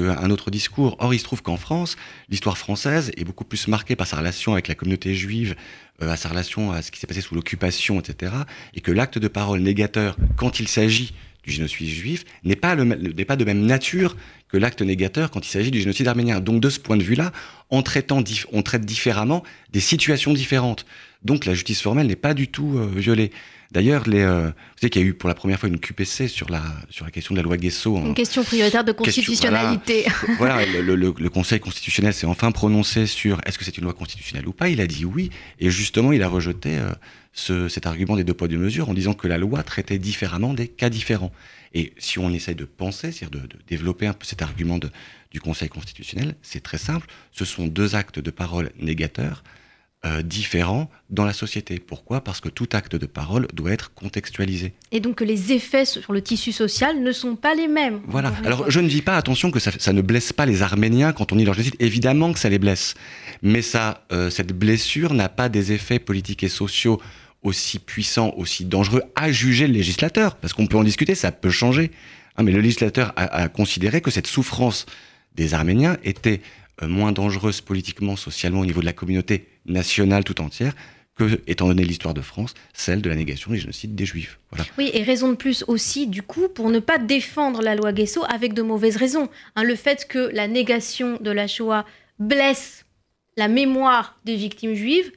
un 0.00 0.30
autre 0.30 0.50
discours. 0.50 0.96
Or, 0.98 1.14
il 1.14 1.18
se 1.18 1.24
trouve 1.24 1.42
qu'en 1.42 1.56
France, 1.56 1.96
l'histoire 2.28 2.58
française 2.58 3.10
est 3.16 3.24
beaucoup 3.24 3.44
plus 3.44 3.68
marquée 3.68 3.96
par 3.96 4.06
sa 4.06 4.16
relation 4.16 4.52
avec 4.52 4.68
la 4.68 4.74
communauté 4.74 5.14
juive, 5.14 5.56
euh, 6.02 6.10
à 6.10 6.16
sa 6.16 6.28
relation 6.28 6.72
à 6.72 6.82
ce 6.82 6.90
qui 6.90 7.00
s'est 7.00 7.06
passé 7.06 7.20
sous 7.20 7.34
l'occupation, 7.34 8.00
etc. 8.00 8.32
Et 8.74 8.80
que 8.80 8.92
l'acte 8.92 9.18
de 9.18 9.28
parole 9.28 9.60
négateur, 9.60 10.16
quand 10.36 10.60
il 10.60 10.68
s'agit 10.68 11.14
du 11.42 11.52
génocide 11.52 11.88
juif, 11.88 12.24
n'est 12.44 12.56
pas, 12.56 12.76
pas 12.76 13.36
de 13.36 13.44
même 13.44 13.64
nature 13.64 14.16
que 14.48 14.56
l'acte 14.56 14.82
négateur 14.82 15.30
quand 15.30 15.46
il 15.46 15.50
s'agit 15.50 15.70
du 15.70 15.80
génocide 15.80 16.08
arménien. 16.08 16.40
Donc, 16.40 16.60
de 16.60 16.70
ce 16.70 16.80
point 16.80 16.96
de 16.96 17.02
vue-là, 17.02 17.32
on, 17.70 17.82
traitant 17.82 18.22
on 18.52 18.62
traite 18.62 18.84
différemment 18.84 19.42
des 19.72 19.80
situations 19.80 20.32
différentes. 20.32 20.86
Donc, 21.22 21.46
la 21.46 21.54
justice 21.54 21.82
formelle 21.82 22.06
n'est 22.06 22.16
pas 22.16 22.34
du 22.34 22.48
tout 22.48 22.78
euh, 22.78 22.86
violée. 22.94 23.32
D'ailleurs, 23.70 24.08
les, 24.08 24.22
euh, 24.22 24.46
vous 24.46 24.80
savez 24.80 24.90
qu'il 24.90 25.02
y 25.02 25.04
a 25.04 25.08
eu 25.08 25.12
pour 25.12 25.28
la 25.28 25.34
première 25.34 25.60
fois 25.60 25.68
une 25.68 25.78
QPC 25.78 26.28
sur 26.28 26.48
la, 26.48 26.62
sur 26.88 27.04
la 27.04 27.10
question 27.10 27.34
de 27.34 27.38
la 27.38 27.42
loi 27.42 27.58
Guesso. 27.58 27.98
Une 27.98 28.14
question 28.14 28.42
prioritaire 28.42 28.82
de 28.82 28.92
constitutionnalité. 28.92 30.06
voilà, 30.38 30.64
le, 30.80 31.28
Conseil 31.28 31.60
constitutionnel 31.60 32.14
s'est 32.14 32.26
enfin 32.26 32.50
prononcé 32.50 33.06
sur 33.06 33.40
est-ce 33.44 33.58
que 33.58 33.64
c'est 33.64 33.76
une 33.76 33.84
loi 33.84 33.92
constitutionnelle 33.92 34.48
ou 34.48 34.52
pas. 34.52 34.70
Il 34.70 34.80
a 34.80 34.86
dit 34.86 35.04
oui. 35.04 35.28
Et 35.60 35.70
justement, 35.70 36.12
il 36.12 36.22
a 36.22 36.28
rejeté 36.28 36.78
euh, 36.78 36.90
ce, 37.34 37.68
cet 37.68 37.86
argument 37.86 38.16
des 38.16 38.24
deux 38.24 38.32
poids, 38.32 38.48
deux 38.48 38.56
mesures 38.56 38.88
en 38.88 38.94
disant 38.94 39.12
que 39.12 39.28
la 39.28 39.36
loi 39.36 39.62
traitait 39.62 39.98
différemment 39.98 40.54
des 40.54 40.68
cas 40.68 40.88
différents. 40.88 41.32
Et 41.74 41.92
si 41.98 42.18
on 42.18 42.30
essaye 42.30 42.54
de 42.54 42.64
penser, 42.64 43.12
c'est-à-dire 43.12 43.42
de, 43.42 43.46
de, 43.48 43.56
développer 43.66 44.06
un 44.06 44.14
peu 44.14 44.24
cet 44.24 44.40
argument 44.40 44.78
de, 44.78 44.88
du 45.30 45.40
Conseil 45.40 45.68
constitutionnel, 45.68 46.36
c'est 46.40 46.62
très 46.62 46.78
simple. 46.78 47.06
Ce 47.32 47.44
sont 47.44 47.66
deux 47.66 47.96
actes 47.96 48.18
de 48.18 48.30
parole 48.30 48.70
négateurs 48.80 49.42
euh, 50.06 50.22
différents 50.22 50.88
dans 51.10 51.24
la 51.24 51.32
société. 51.32 51.80
Pourquoi? 51.80 52.20
Parce 52.20 52.40
que 52.40 52.48
tout 52.48 52.68
acte 52.70 52.94
de 52.94 53.06
parole 53.06 53.48
doit 53.52 53.72
être 53.72 53.92
contextualisé. 53.94 54.72
Et 54.92 55.00
donc 55.00 55.16
que 55.16 55.24
les 55.24 55.50
effets 55.52 55.84
sur 55.84 56.12
le 56.12 56.22
tissu 56.22 56.52
social 56.52 57.02
ne 57.02 57.10
sont 57.10 57.34
pas 57.34 57.56
les 57.56 57.66
mêmes. 57.66 58.00
Voilà. 58.06 58.32
Alors 58.44 58.70
je 58.70 58.78
ne 58.78 58.88
dis 58.88 59.02
pas, 59.02 59.16
attention, 59.16 59.50
que 59.50 59.58
ça, 59.58 59.92
ne 59.92 60.00
blesse 60.00 60.32
pas 60.32 60.46
les 60.46 60.62
Arméniens 60.62 61.12
quand 61.12 61.32
on 61.32 61.36
dit 61.36 61.44
leur 61.44 61.54
génocide. 61.54 61.74
Évidemment 61.80 62.32
que 62.32 62.38
ça 62.38 62.48
les 62.48 62.60
blesse. 62.60 62.94
Mais 63.42 63.60
ça, 63.60 64.04
euh, 64.12 64.30
cette 64.30 64.52
blessure 64.52 65.14
n'a 65.14 65.28
pas 65.28 65.48
des 65.48 65.72
effets 65.72 65.98
politiques 65.98 66.44
et 66.44 66.48
sociaux 66.48 67.02
aussi 67.42 67.80
puissants, 67.80 68.32
aussi 68.36 68.64
dangereux 68.64 69.02
à 69.16 69.32
juger 69.32 69.66
le 69.66 69.72
législateur. 69.72 70.36
Parce 70.36 70.52
qu'on 70.52 70.68
peut 70.68 70.78
en 70.78 70.84
discuter, 70.84 71.16
ça 71.16 71.32
peut 71.32 71.50
changer. 71.50 71.90
Hein, 72.36 72.44
mais 72.44 72.52
le 72.52 72.60
législateur 72.60 73.12
a, 73.16 73.24
a 73.24 73.48
considéré 73.48 74.00
que 74.00 74.12
cette 74.12 74.28
souffrance 74.28 74.86
des 75.34 75.54
Arméniens 75.54 75.96
était 76.04 76.40
moins 76.82 77.12
dangereuse 77.12 77.60
politiquement, 77.60 78.16
socialement 78.16 78.60
au 78.60 78.66
niveau 78.66 78.80
de 78.80 78.86
la 78.86 78.92
communauté 78.92 79.48
nationale 79.66 80.24
tout 80.24 80.40
entière 80.40 80.74
que, 81.18 81.40
étant 81.46 81.66
donné 81.66 81.84
l'histoire 81.84 82.14
de 82.14 82.20
France, 82.20 82.54
celle 82.72 83.02
de 83.02 83.08
la 83.08 83.16
négation 83.16 83.50
du 83.50 83.58
génocide 83.58 83.94
des 83.94 84.06
Juifs. 84.06 84.38
Voilà. 84.50 84.64
Oui, 84.78 84.90
et 84.94 85.02
raison 85.02 85.28
de 85.28 85.34
plus 85.34 85.64
aussi, 85.66 86.06
du 86.06 86.22
coup, 86.22 86.48
pour 86.48 86.70
ne 86.70 86.78
pas 86.78 86.98
défendre 86.98 87.60
la 87.60 87.74
loi 87.74 87.92
Guesso 87.92 88.22
avec 88.28 88.54
de 88.54 88.62
mauvaises 88.62 88.96
raisons. 88.96 89.28
Hein, 89.56 89.64
le 89.64 89.74
fait 89.74 90.06
que 90.06 90.30
la 90.32 90.46
négation 90.46 91.18
de 91.20 91.30
la 91.30 91.48
Shoah 91.48 91.84
blesse 92.20 92.84
la 93.36 93.48
mémoire 93.48 94.16
des 94.24 94.36
victimes 94.36 94.74
juives, 94.74 95.12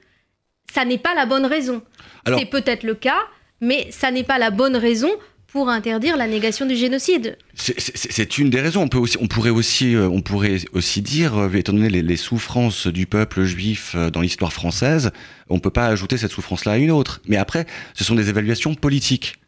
ça 0.73 0.85
n'est 0.85 0.97
pas 0.97 1.13
la 1.13 1.25
bonne 1.25 1.45
raison. 1.45 1.81
C'est 2.25 2.45
peut-être 2.45 2.83
le 2.83 2.95
cas, 2.95 3.19
mais 3.61 3.87
ça 3.91 4.11
n'est 4.11 4.23
pas 4.23 4.37
la 4.37 4.51
bonne 4.51 4.75
raison 4.75 5.09
pour 5.51 5.69
interdire 5.69 6.15
la 6.17 6.27
négation 6.27 6.65
du 6.65 6.75
génocide. 6.75 7.37
C'est 7.55 8.37
une 8.37 8.49
des 8.49 8.61
raisons. 8.61 8.83
On, 8.83 8.87
peut 8.87 8.97
aussi, 8.97 9.17
on, 9.19 9.27
pourrait, 9.27 9.49
aussi, 9.49 9.95
euh, 9.95 10.07
on 10.07 10.21
pourrait 10.21 10.59
aussi 10.73 11.01
dire, 11.01 11.37
euh, 11.37 11.53
étant 11.53 11.73
donné 11.73 11.89
les, 11.89 12.17
souffrances 12.17 12.87
du 12.87 13.05
peuple 13.05 13.43
juif 13.43 13.93
euh, 13.95 14.09
dans 14.09 14.21
l'histoire 14.21 14.53
française, 14.53 15.11
on 15.49 15.55
ne 15.55 15.59
peut 15.59 15.69
pas 15.69 15.87
ajouter 15.87 16.17
cette 16.17 16.31
souffrance-là 16.31 16.73
à 16.73 16.77
une 16.77 16.91
autre. 16.91 17.21
Mais 17.27 17.37
après, 17.37 17.65
ce 17.93 18.03
sont 18.03 18.15
des 18.15 18.29
évaluations 18.29 18.75
politiques. 18.75 19.40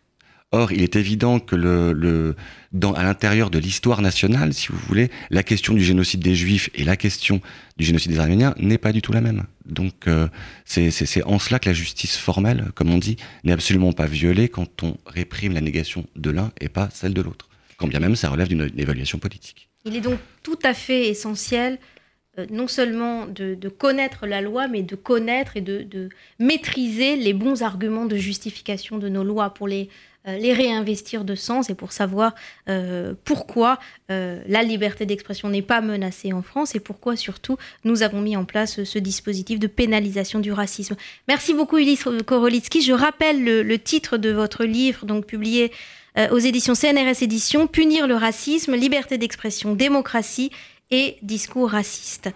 Or, 0.54 0.72
il 0.72 0.84
est 0.84 0.96
évident 0.96 1.40
que 1.40 1.56
le, 1.56 2.36
dans, 2.74 2.94
à 2.94 3.02
l'intérieur 3.02 3.50
de 3.50 3.58
l'histoire 3.58 4.04
nationale, 4.04 4.54
si 4.54 4.68
vous 4.68 4.78
voulez, 4.88 5.10
la 5.32 5.42
question 5.42 5.74
du 5.74 5.84
génocide 5.84 6.20
des 6.20 6.36
Juifs 6.36 6.70
et 6.76 6.84
la 6.84 6.96
question 6.96 7.42
du 7.78 7.84
génocide 7.84 8.12
des 8.12 8.20
Arméniens 8.20 8.54
n'est 8.60 8.78
pas 8.78 8.92
du 8.92 9.02
tout 9.02 9.12
la 9.12 9.22
même. 9.22 9.46
Donc, 9.66 10.08
euh, 10.08 10.28
c'est 10.64 11.24
en 11.24 11.40
cela 11.40 11.58
que 11.58 11.70
la 11.70 11.74
justice 11.74 12.18
formelle, 12.18 12.72
comme 12.76 12.92
on 12.92 13.00
dit, 13.00 13.18
n'est 13.44 13.52
absolument 13.52 13.94
pas 13.94 14.06
violée 14.06 14.48
quand 14.48 14.84
on 14.84 14.96
réprime 15.08 15.54
la 15.54 15.62
négation 15.62 16.06
de 16.16 16.30
l'un 16.30 16.52
et 16.62 16.70
pas 16.70 16.88
celle 16.94 17.16
de 17.16 17.22
l'autre. 17.24 17.50
Quand 17.78 17.88
bien 17.88 18.00
même 18.00 18.16
ça 18.16 18.30
relève 18.30 18.48
d'une 18.48 18.70
évaluation 18.78 19.18
politique. 19.18 19.70
Il 19.86 19.96
est 19.96 20.02
donc 20.02 20.20
tout 20.44 20.60
à 20.64 20.76
fait 20.76 21.10
essentiel 21.10 21.80
euh, 22.40 22.48
non 22.50 22.68
seulement 22.68 23.28
de, 23.28 23.70
connaître 23.70 24.26
la 24.26 24.42
loi, 24.42 24.68
mais 24.68 24.82
de 24.82 24.96
connaître 24.96 25.56
et 25.56 25.62
de, 25.62 26.10
maîtriser 26.40 27.16
les 27.16 27.34
bons 27.34 27.62
arguments 27.62 28.06
de 28.06 28.16
justification 28.16 28.98
de 28.98 29.08
nos 29.08 29.24
lois 29.24 29.52
pour 29.52 29.68
les 29.68 29.88
euh, 30.28 30.38
réinvestir 30.42 31.26
de 31.26 31.36
sens 31.36 31.70
et 31.70 31.76
pour 31.76 31.92
savoir 31.92 32.34
euh, 32.70 33.14
pourquoi 33.24 33.78
la 34.10 34.64
liberté 34.64 35.06
d'expression 35.06 35.50
n'est 35.50 35.64
pas 35.64 35.82
menacée 35.82 36.34
en 36.34 36.42
France 36.44 36.76
et 36.76 36.80
pourquoi 36.80 37.16
surtout 37.16 37.58
nous 37.84 38.04
avons 38.04 38.22
mis 38.22 38.38
en 38.38 38.46
place 38.46 38.84
ce 38.84 39.00
dispositif 39.00 39.60
de 39.60 39.68
pénalisation 39.68 40.40
du 40.40 40.52
racisme. 40.52 40.96
Merci 41.28 41.54
beaucoup 41.54 41.78
Ulysse 41.78 42.08
Korolitsky. 42.26 42.82
Je 42.82 42.94
rappelle 42.94 43.44
le, 43.44 43.80
titre 43.80 44.18
de 44.18 44.30
votre 44.30 44.66
livre, 44.66 45.06
donc 45.06 45.26
publié 45.26 45.72
aux 46.30 46.38
éditions 46.38 46.76
CNRS 46.76 47.24
Éditions, 47.24 47.66
Punir 47.66 48.06
le 48.06 48.14
racisme, 48.16 48.76
liberté 48.76 49.18
d'expression, 49.18 49.74
démocratie 49.74 50.52
et 50.94 51.18
discours 51.24 51.72
raciste. 51.72 52.30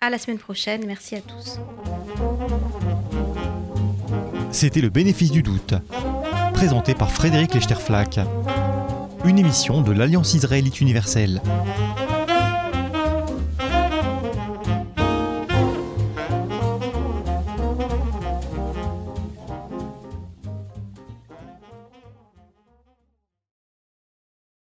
À 0.00 0.08
la 0.08 0.18
semaine 0.18 0.38
prochaine. 0.38 0.84
Merci 0.86 1.16
à 1.16 1.20
tous. 1.20 1.58
C'était 4.52 4.80
le 4.80 4.88
bénéfice 4.88 5.30
du 5.30 5.42
doute 5.42 5.74
présenté 6.52 6.94
par 6.94 7.10
Frédéric 7.10 7.54
Lechterflack. 7.54 8.20
Une 9.24 9.38
émission 9.38 9.82
de 9.82 9.90
l'Alliance 9.92 10.34
israélite 10.34 10.80
universelle. 10.80 11.42